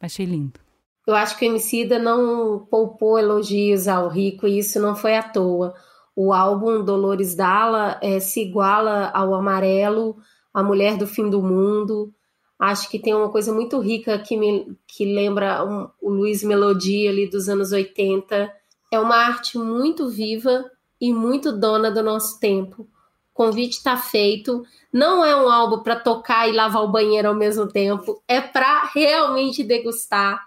achei 0.00 0.26
lindo. 0.26 0.65
Eu 1.06 1.14
acho 1.14 1.38
que 1.38 1.46
o 1.46 1.48
Emicida 1.48 2.00
não 2.00 2.66
poupou 2.68 3.16
elogios 3.16 3.86
ao 3.86 4.08
Rico 4.08 4.46
e 4.46 4.58
isso 4.58 4.80
não 4.80 4.96
foi 4.96 5.16
à 5.16 5.22
toa. 5.22 5.72
O 6.16 6.32
álbum 6.32 6.82
Dolores 6.82 7.36
Dalla 7.36 7.98
é, 8.02 8.18
se 8.18 8.40
iguala 8.42 9.10
ao 9.14 9.32
Amarelo, 9.34 10.16
A 10.52 10.64
Mulher 10.64 10.96
do 10.96 11.06
Fim 11.06 11.30
do 11.30 11.40
Mundo. 11.40 12.12
Acho 12.58 12.90
que 12.90 12.98
tem 12.98 13.14
uma 13.14 13.30
coisa 13.30 13.52
muito 13.52 13.78
rica 13.78 14.18
que 14.18 14.36
me 14.36 14.76
que 14.88 15.04
lembra 15.04 15.64
um, 15.64 15.88
o 16.02 16.10
Luiz 16.10 16.42
Melodia 16.42 17.10
ali 17.10 17.30
dos 17.30 17.48
anos 17.48 17.70
80. 17.70 18.50
É 18.90 18.98
uma 18.98 19.16
arte 19.16 19.58
muito 19.58 20.08
viva 20.08 20.64
e 21.00 21.12
muito 21.12 21.52
dona 21.52 21.88
do 21.88 22.02
nosso 22.02 22.40
tempo. 22.40 22.82
O 22.82 22.88
convite 23.34 23.76
está 23.76 23.96
feito. 23.96 24.64
Não 24.92 25.24
é 25.24 25.36
um 25.36 25.48
álbum 25.48 25.82
para 25.84 25.94
tocar 25.94 26.48
e 26.48 26.52
lavar 26.52 26.82
o 26.82 26.90
banheiro 26.90 27.28
ao 27.28 27.34
mesmo 27.34 27.68
tempo, 27.68 28.22
é 28.26 28.40
para 28.40 28.90
realmente 28.92 29.62
degustar 29.62 30.42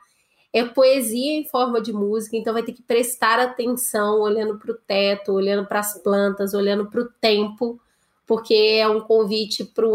é 0.51 0.63
poesia 0.63 1.39
em 1.39 1.45
forma 1.45 1.79
de 1.81 1.93
música, 1.93 2.35
então 2.35 2.53
vai 2.53 2.63
ter 2.63 2.73
que 2.73 2.81
prestar 2.81 3.39
atenção 3.39 4.19
olhando 4.19 4.57
para 4.57 4.71
o 4.71 4.75
teto, 4.75 5.33
olhando 5.33 5.67
para 5.67 5.79
as 5.79 6.01
plantas, 6.01 6.53
olhando 6.53 6.87
para 6.87 7.01
o 7.01 7.09
tempo, 7.21 7.79
porque 8.25 8.53
é 8.53 8.87
um 8.87 9.01
convite 9.01 9.63
para 9.63 9.85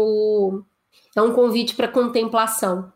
é 1.15 1.21
um 1.21 1.33
convite 1.33 1.75
para 1.75 1.87
contemplação. 1.87 2.91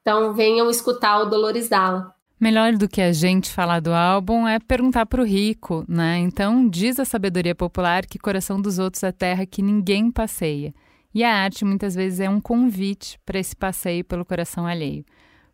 Então 0.00 0.32
venham 0.32 0.70
escutar 0.70 1.20
o 1.20 1.26
Dolores 1.26 1.68
Dalla. 1.68 2.14
Melhor 2.40 2.72
do 2.74 2.88
que 2.88 3.00
a 3.02 3.12
gente 3.12 3.50
falar 3.50 3.80
do 3.80 3.92
álbum 3.92 4.46
é 4.46 4.60
perguntar 4.60 5.06
para 5.06 5.20
o 5.20 5.24
rico, 5.24 5.84
né? 5.88 6.18
Então 6.18 6.68
diz 6.68 7.00
a 7.00 7.04
sabedoria 7.04 7.54
popular 7.54 8.06
que 8.06 8.18
coração 8.18 8.60
dos 8.60 8.78
outros 8.78 9.02
é 9.02 9.10
terra 9.10 9.44
que 9.44 9.60
ninguém 9.60 10.10
passeia. 10.10 10.72
E 11.12 11.24
a 11.24 11.34
arte 11.34 11.64
muitas 11.64 11.94
vezes 11.94 12.20
é 12.20 12.30
um 12.30 12.40
convite 12.40 13.18
para 13.26 13.38
esse 13.38 13.56
passeio 13.56 14.04
pelo 14.04 14.24
coração 14.24 14.66
alheio. 14.66 15.04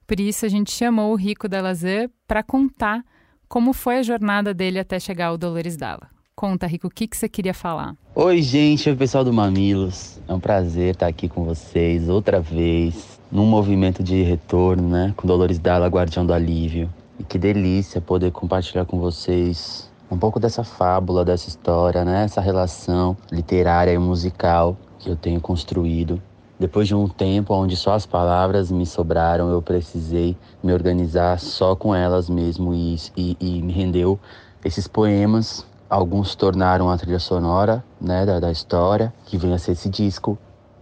Por 0.06 0.20
isso 0.20 0.44
a 0.44 0.49
gente 0.49 0.70
chamou 0.70 1.12
o 1.12 1.16
Rico 1.16 1.49
Delazan 1.49 2.11
para 2.28 2.42
contar 2.42 3.02
como 3.49 3.73
foi 3.73 3.99
a 3.99 4.02
jornada 4.02 4.52
dele 4.52 4.78
até 4.78 5.00
chegar 5.00 5.28
ao 5.28 5.38
Dolores 5.38 5.76
Dalla. 5.76 6.11
Conta, 6.37 6.66
Rico, 6.66 6.88
o 6.88 6.90
que, 6.90 7.06
que 7.06 7.16
você 7.16 7.28
queria 7.28 7.54
falar? 7.54 7.96
Oi, 8.14 8.42
gente, 8.42 8.90
oi 8.90 8.96
pessoal 8.96 9.25
do 9.25 9.32
Mamilos. 9.32 10.20
É 10.28 10.34
um 10.34 10.40
prazer 10.40 10.94
estar 10.94 11.06
aqui 11.06 11.28
com 11.28 11.44
vocês 11.44 12.08
outra 12.08 12.40
vez, 12.40 13.18
num 13.30 13.46
movimento 13.46 14.02
de 14.02 14.23
retorno, 14.23 14.88
né? 14.90 15.14
Com 15.16 15.26
Dolores 15.26 15.58
Dalla, 15.58 15.87
Guardião 15.87 16.26
do 16.26 16.34
Alívio. 16.34 16.92
E 17.18 17.25
que 17.25 17.38
delícia 17.38 18.00
poder 18.00 18.32
compartilhar 18.32 18.84
com 18.84 18.99
vocês 18.99 19.90
um 20.11 20.18
pouco 20.18 20.38
dessa 20.38 20.64
fábula, 20.64 21.25
dessa 21.25 21.49
história, 21.49 22.04
né? 22.04 22.25
Essa 22.25 22.40
relação 22.40 23.16
literária 23.32 23.92
e 23.92 23.99
musical 23.99 24.76
que 24.99 25.08
eu 25.08 25.16
tenho 25.16 25.40
construído 25.40 26.20
depois 26.64 26.88
de 26.88 26.94
um 26.94 27.06
tempo 27.06 27.52
onde 27.52 27.76
só 27.76 27.92
as 27.92 28.06
palavras 28.06 28.71
me 28.71 28.87
sobraram, 28.87 29.50
eu 29.50 29.61
precisei 29.61 30.35
me 30.62 30.73
organizar 30.73 31.38
só 31.38 31.76
com 31.76 31.94
elas 31.94 32.30
mesmo 32.30 32.73
e, 32.73 32.97
e, 33.14 33.37
e 33.38 33.62
me 33.62 33.71
rendeu 33.71 34.18
esses 34.64 34.88
poemas. 34.88 35.66
Alguns 35.90 36.35
tornaram 36.35 36.88
a 36.88 36.97
trilha 36.97 37.18
sonora 37.18 37.85
né, 38.00 38.25
da, 38.25 38.40
da 38.40 38.50
história, 38.50 39.12
que 39.26 39.37
vem 39.37 39.52
a 39.52 39.59
ser 39.59 39.73
esse 39.73 39.90
disco. 39.90 40.38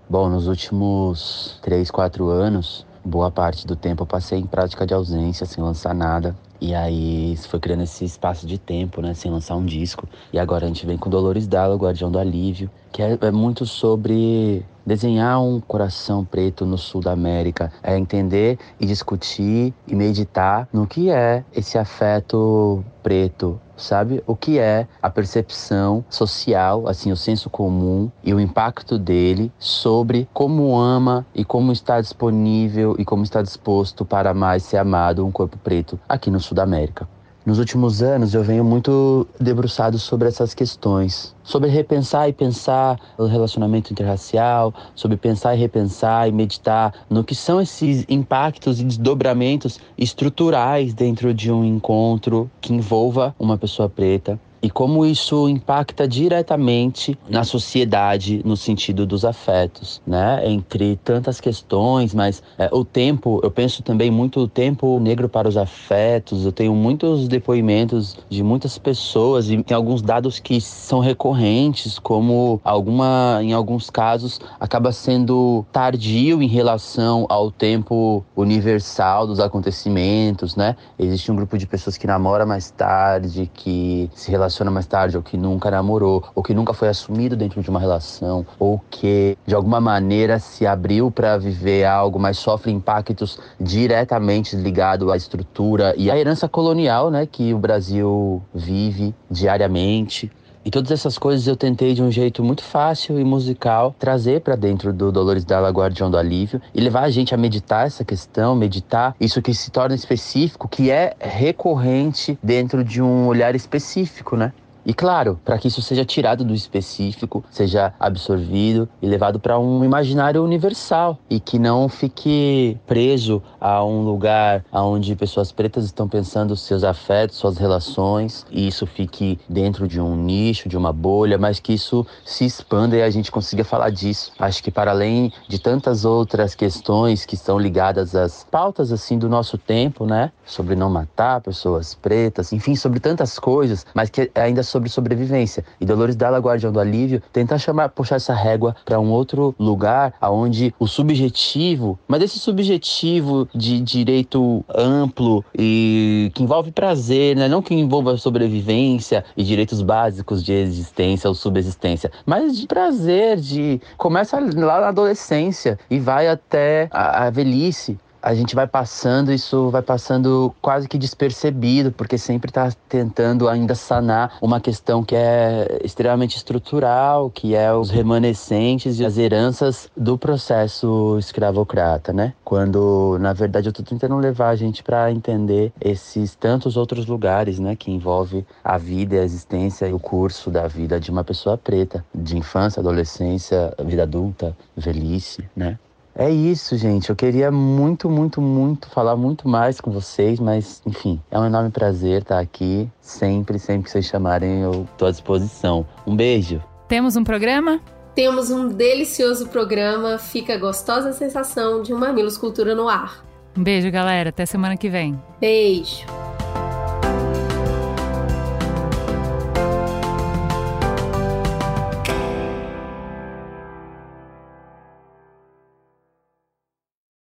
Bom, 0.08 0.28
nos 0.28 0.46
últimos 0.46 1.58
três, 1.60 1.90
quatro 1.90 2.28
anos, 2.28 2.86
boa 3.04 3.28
parte 3.28 3.66
do 3.66 3.74
tempo 3.74 4.04
eu 4.04 4.06
passei 4.06 4.38
em 4.38 4.46
prática 4.46 4.86
de 4.86 4.94
ausência, 4.94 5.44
sem 5.46 5.64
lançar 5.64 5.92
nada. 5.92 6.36
E 6.62 6.76
aí 6.76 7.37
foi 7.49 7.59
criando 7.59 7.83
esse 7.83 8.04
espaço 8.04 8.47
de 8.47 8.57
tempo, 8.57 9.02
né, 9.02 9.14
sem 9.14 9.33
lançar 9.33 9.57
um 9.57 9.66
disco. 9.66 10.09
E 10.33 10.38
agora 10.38 10.64
a 10.64 10.69
gente 10.69 10.87
vem 10.87 10.97
com 10.97 11.11
Dolores 11.11 11.49
Dalla, 11.49 11.75
Guardião 11.75 12.09
do 12.09 12.21
Alívio, 12.21 12.71
que 12.92 13.02
é, 13.02 13.19
é 13.21 13.31
muito 13.33 13.66
sobre 13.66 14.64
desenhar 14.87 15.42
um 15.42 15.61
coração 15.61 16.25
preto 16.25 16.64
no 16.64 16.78
sul 16.78 17.00
da 17.00 17.11
América. 17.11 17.73
É 17.83 17.99
entender 17.99 18.61
e 18.78 18.87
discutir 18.87 19.75
e 19.88 19.95
meditar 19.97 20.69
no 20.73 20.87
que 20.87 21.11
é 21.11 21.45
esse 21.52 21.76
afeto 21.76 22.85
preto 23.02 23.61
sabe 23.83 24.23
o 24.26 24.37
que 24.37 24.59
é 24.59 24.87
a 25.02 25.11
percepção 25.11 26.04
social, 26.09 26.87
assim, 26.87 27.11
o 27.11 27.16
senso 27.16 27.50
comum 27.50 28.11
e 28.23 28.33
o 28.33 28.40
impacto 28.40 28.99
dele 28.99 29.50
sobre 29.59 30.28
como 30.33 30.78
ama 30.78 31.26
e 31.35 31.45
como 31.45 31.73
está 31.73 32.00
disponível 32.00 32.95
e 32.99 33.04
como 33.04 33.25
está 33.25 33.42
disposto 33.42 34.05
para 34.05 34.33
mais 34.33 34.62
ser 34.62 34.79
amado 34.79 35.27
um 35.27 35.33
corpo 35.33 35.59
preto 35.59 35.98
aqui 36.09 36.31
no 36.31 36.40
Sul 36.40 36.51
da 36.52 36.62
América. 36.62 37.08
Nos 37.44 37.58
últimos 37.58 38.02
anos 38.02 38.34
eu 38.34 38.42
venho 38.44 38.62
muito 38.62 39.26
debruçado 39.40 39.98
sobre 39.98 40.28
essas 40.28 40.54
questões, 40.54 41.34
sobre 41.42 41.68
repensar 41.68 42.28
e 42.28 42.32
pensar 42.32 42.96
o 43.18 43.26
relacionamento 43.26 43.92
interracial, 43.92 44.72
sobre 44.94 45.16
pensar 45.16 45.52
e 45.56 45.58
repensar 45.58 46.28
e 46.28 46.32
meditar 46.32 46.94
no 47.10 47.24
que 47.24 47.34
são 47.34 47.60
esses 47.60 48.04
impactos 48.08 48.80
e 48.80 48.84
desdobramentos 48.84 49.80
estruturais 49.98 50.94
dentro 50.94 51.34
de 51.34 51.50
um 51.50 51.64
encontro 51.64 52.48
que 52.60 52.72
envolva 52.72 53.34
uma 53.40 53.58
pessoa 53.58 53.88
preta 53.88 54.38
e 54.62 54.70
como 54.70 55.05
isso 55.05 55.48
impacta 55.48 56.07
diretamente 56.07 57.18
na 57.29 57.42
sociedade 57.42 58.40
no 58.44 58.57
sentido 58.57 59.05
dos 59.05 59.25
afetos, 59.25 60.01
né? 60.07 60.40
Entre 60.48 60.96
tantas 61.03 61.40
questões, 61.40 62.14
mas 62.14 62.42
é, 62.57 62.68
o 62.72 62.85
tempo, 62.85 63.40
eu 63.42 63.51
penso 63.51 63.83
também 63.83 64.09
muito 64.09 64.40
o 64.40 64.48
tempo 64.48 65.01
negro 65.01 65.29
para 65.29 65.48
os 65.48 65.57
afetos. 65.57 66.44
Eu 66.44 66.53
tenho 66.53 66.75
muitos 66.75 67.27
depoimentos 67.27 68.16
de 68.31 68.42
muitas 68.44 68.79
pessoas 68.79 69.51
e 69.51 69.61
tem 69.64 69.77
alguns 69.77 70.01
dados 70.01 70.38
que 70.38 70.61
são 70.61 71.01
recorrentes, 71.01 71.98
como 71.98 72.61
alguma, 72.62 73.40
em 73.42 73.53
alguns 73.53 73.90
casos, 73.90 74.38
acaba 74.61 74.92
sendo 74.92 75.66
tardio 75.72 76.40
em 76.40 76.46
relação 76.46 77.27
ao 77.29 77.51
tempo 77.51 78.25
universal 78.37 79.27
dos 79.27 79.40
acontecimentos, 79.40 80.55
né? 80.55 80.77
Existe 80.96 81.33
um 81.33 81.37
grupo 81.37 81.59
de 81.59 81.66
pessoas 81.66 81.98
que 81.98 82.07
namora 82.07 82.46
mais 82.46 82.70
tarde, 82.70 83.51
que 83.53 84.09
se 84.14 84.31
relaciona 84.31 84.51
relaciona 84.52 84.70
mais 84.70 84.86
tarde, 84.86 85.16
ou 85.16 85.22
que 85.22 85.36
nunca 85.36 85.70
namorou, 85.70 86.22
ou 86.34 86.42
que 86.42 86.52
nunca 86.52 86.72
foi 86.72 86.88
assumido 86.88 87.34
dentro 87.34 87.62
de 87.62 87.70
uma 87.70 87.80
relação, 87.80 88.46
ou 88.58 88.80
que 88.90 89.36
de 89.46 89.54
alguma 89.54 89.80
maneira 89.80 90.38
se 90.38 90.66
abriu 90.66 91.10
para 91.10 91.38
viver 91.38 91.84
algo, 91.84 92.18
mas 92.18 92.38
sofre 92.38 92.70
impactos 92.70 93.38
diretamente 93.58 94.54
ligados 94.54 95.10
à 95.10 95.16
estrutura 95.16 95.94
e 95.96 96.10
à 96.10 96.18
herança 96.18 96.48
colonial, 96.48 97.10
né, 97.10 97.26
que 97.26 97.54
o 97.54 97.58
Brasil 97.58 98.42
vive 98.54 99.14
diariamente. 99.30 100.30
E 100.64 100.70
todas 100.70 100.92
essas 100.92 101.18
coisas 101.18 101.46
eu 101.48 101.57
tentei 101.57 101.92
de 101.92 102.03
um 102.03 102.11
jeito 102.11 102.44
muito 102.44 102.62
fácil 102.62 103.18
e 103.18 103.25
musical 103.25 103.96
trazer 103.98 104.42
para 104.42 104.55
dentro 104.55 104.92
do 104.92 105.11
Dolores 105.11 105.44
Dalla 105.44 105.70
Guardião 105.70 106.09
do 106.09 106.16
Alívio 106.16 106.62
e 106.72 106.81
levar 106.81 107.03
a 107.03 107.11
gente 107.11 107.35
a 107.35 107.37
meditar 107.37 107.87
essa 107.87 108.05
questão, 108.05 108.55
meditar 108.55 109.16
isso 109.18 109.42
que 109.42 109.53
se 109.53 109.72
torna 109.72 109.94
específico, 109.94 110.68
que 110.68 110.88
é 110.88 111.16
recorrente 111.18 112.38
dentro 112.40 112.85
de 112.85 113.03
um 113.03 113.27
olhar 113.27 113.57
específico, 113.57 114.37
né? 114.37 114.53
E 114.85 114.92
claro, 114.92 115.38
para 115.45 115.59
que 115.59 115.68
isso 115.68 115.81
seja 115.81 116.05
tirado 116.05 116.45
do 116.45 116.55
específico, 116.55 117.45
seja 117.51 117.95
absorvido 118.01 118.88
e 119.01 119.07
levado 119.07 119.38
para 119.38 119.59
um 119.59 119.85
imaginário 119.85 120.42
universal 120.42 121.18
e 121.31 121.38
que 121.38 121.59
não 121.59 121.88
fique 121.88 122.77
preso 122.87 123.42
a 123.61 123.85
um 123.85 124.03
lugar 124.03 124.64
onde 124.73 125.14
pessoas 125.14 125.53
pretas 125.53 125.85
estão 125.85 126.09
pensando 126.09 126.57
seus 126.57 126.83
afetos, 126.83 127.37
suas 127.37 127.59
relações, 127.59 128.45
e 128.51 128.66
isso 128.66 128.87
fique 128.87 129.38
dentro 129.49 129.87
de 129.87 130.01
um 130.01 130.16
nicho, 130.16 130.68
de 130.68 130.77
uma 130.77 130.92
bolha, 130.92 131.38
mas 131.38 131.61
que 131.61 131.73
isso 131.73 132.05
se 132.25 132.45
expanda 132.45 132.97
e 132.97 133.03
a 133.03 133.11
gente 133.11 133.31
consiga 133.31 133.64
falar 133.64 133.90
disso. 133.90 134.33
Acho 134.38 134.62
que 134.62 134.71
para 134.71 134.90
além 134.90 135.33
de 135.49 135.61
tantas 135.61 136.05
outras 136.05 136.55
questões 136.55 137.25
que 137.25 137.35
estão 137.35 137.59
ligadas 137.59 138.14
às 138.14 138.45
pautas 138.51 138.90
assim 138.90 139.18
do 139.18 139.29
nosso 139.29 139.57
tempo, 139.57 140.07
né, 140.07 140.33
sobre 140.45 140.75
não 140.75 140.90
matar 140.90 141.40
pessoas 141.40 141.95
pretas, 141.95 142.53
enfim, 142.53 142.75
sobre 142.75 142.99
tantas 142.99 143.38
coisas, 143.38 143.87
mas 143.95 144.11
que 144.11 144.31
ainda 144.35 144.62
sobre 144.72 144.88
sobrevivência. 144.88 145.64
E 145.78 145.85
Dolores 145.85 146.16
Dalla, 146.16 146.38
Guardião 146.38 146.72
do 146.72 146.80
Alívio, 146.80 147.22
tentar 147.32 147.58
chamar, 147.58 147.90
puxar 147.90 148.16
essa 148.16 148.35
régua 148.35 148.74
para 148.85 148.98
um 148.98 149.11
outro 149.11 149.54
lugar 149.58 150.14
aonde 150.20 150.74
o 150.78 150.87
subjetivo, 150.87 151.98
mas 152.08 152.22
esse 152.22 152.38
subjetivo 152.38 153.46
de 153.54 153.80
direito 153.80 154.64
amplo 154.74 155.44
e 155.56 156.32
que 156.35 156.42
envolve 156.42 156.72
prazer, 156.72 157.37
né? 157.37 157.48
não 157.48 157.61
que 157.61 157.74
envolva 157.74 158.16
sobrevivência 158.16 159.24
e 159.37 159.44
direitos 159.44 159.82
básicos 159.82 160.42
de 160.42 160.52
existência 160.52 161.28
ou 161.28 161.35
subsistência, 161.35 162.11
mas 162.24 162.56
de 162.56 162.66
prazer, 162.66 163.37
de 163.38 163.80
começa 163.98 164.40
lá 164.40 164.80
na 164.80 164.88
adolescência 164.88 165.78
e 165.90 165.98
vai 165.98 166.28
até 166.28 166.88
a, 166.90 167.26
a 167.26 167.30
velhice 167.30 167.98
a 168.22 168.35
gente 168.35 168.54
vai 168.54 168.66
passando, 168.66 169.32
isso 169.32 169.68
vai 169.70 169.82
passando 169.82 170.54
quase 170.62 170.88
que 170.88 170.96
despercebido, 170.96 171.90
porque 171.90 172.16
sempre 172.16 172.50
está 172.50 172.70
tentando 172.88 173.48
ainda 173.48 173.74
sanar 173.74 174.38
uma 174.40 174.61
questão 174.61 175.02
que 175.02 175.16
é 175.16 175.80
extremamente 175.82 176.37
estrutural, 176.37 177.30
que 177.30 177.54
é 177.54 177.74
os 177.74 177.90
remanescentes 177.90 179.00
e 179.00 179.04
as 179.04 179.18
heranças 179.18 179.90
do 179.96 180.16
processo 180.16 181.16
escravocrata, 181.18 182.12
né? 182.12 182.32
Quando, 182.44 183.18
na 183.20 183.32
verdade, 183.32 183.68
eu 183.68 183.70
estou 183.70 183.85
tentando 183.85 184.16
levar 184.16 184.50
a 184.50 184.56
gente 184.56 184.82
para 184.82 185.11
entender 185.11 185.72
esses 185.80 186.35
tantos 186.35 186.76
outros 186.76 187.06
lugares, 187.06 187.58
né, 187.58 187.74
que 187.74 187.90
envolve 187.90 188.46
a 188.62 188.78
vida, 188.78 189.16
a 189.16 189.24
existência 189.24 189.87
e 189.87 189.92
o 189.92 189.98
curso 189.98 190.50
da 190.50 190.68
vida 190.68 191.00
de 191.00 191.11
uma 191.11 191.24
pessoa 191.24 191.58
preta, 191.58 192.04
de 192.14 192.37
infância, 192.37 192.80
adolescência, 192.80 193.74
vida 193.85 194.04
adulta, 194.04 194.56
velhice, 194.76 195.44
né? 195.56 195.78
É 196.14 196.31
isso, 196.31 196.77
gente. 196.77 197.11
Eu 197.11 197.16
queria 197.16 197.51
muito, 197.51 198.11
muito, 198.11 198.40
muito 198.40 198.88
falar 198.90 199.16
muito 199.16 199.48
mais 199.48 199.81
com 199.81 199.90
vocês, 199.90 200.38
mas 200.38 200.83
enfim, 200.87 201.20
é 201.31 201.38
um 201.38 201.46
enorme 201.46 201.70
prazer 201.70 202.22
estar 202.22 202.38
aqui. 202.38 202.88
Sempre, 203.01 203.59
sempre 203.59 203.85
que 203.85 203.90
vocês 203.90 204.05
chamarem, 204.05 204.61
eu 204.61 204.87
estou 204.92 205.09
à 205.09 205.11
disposição. 205.11 205.87
Um 206.07 206.14
beijo. 206.14 206.62
Temos 206.88 207.16
um 207.16 207.25
programa? 207.25 207.81
Temos 208.14 208.51
um 208.51 208.68
delicioso 208.68 209.48
programa. 209.48 210.18
Fica 210.18 210.55
a 210.55 210.59
gostosa 210.59 211.12
sensação 211.12 211.83
de 211.83 211.94
um 211.94 211.98
Mamilos 211.98 212.37
Cultura 212.37 212.75
no 212.75 212.88
ar. 212.88 213.25
Um 213.57 213.62
beijo, 213.62 213.90
galera. 213.90 214.29
Até 214.29 214.44
semana 214.44 214.77
que 214.77 214.90
vem. 214.90 215.18
Beijo. 215.40 216.05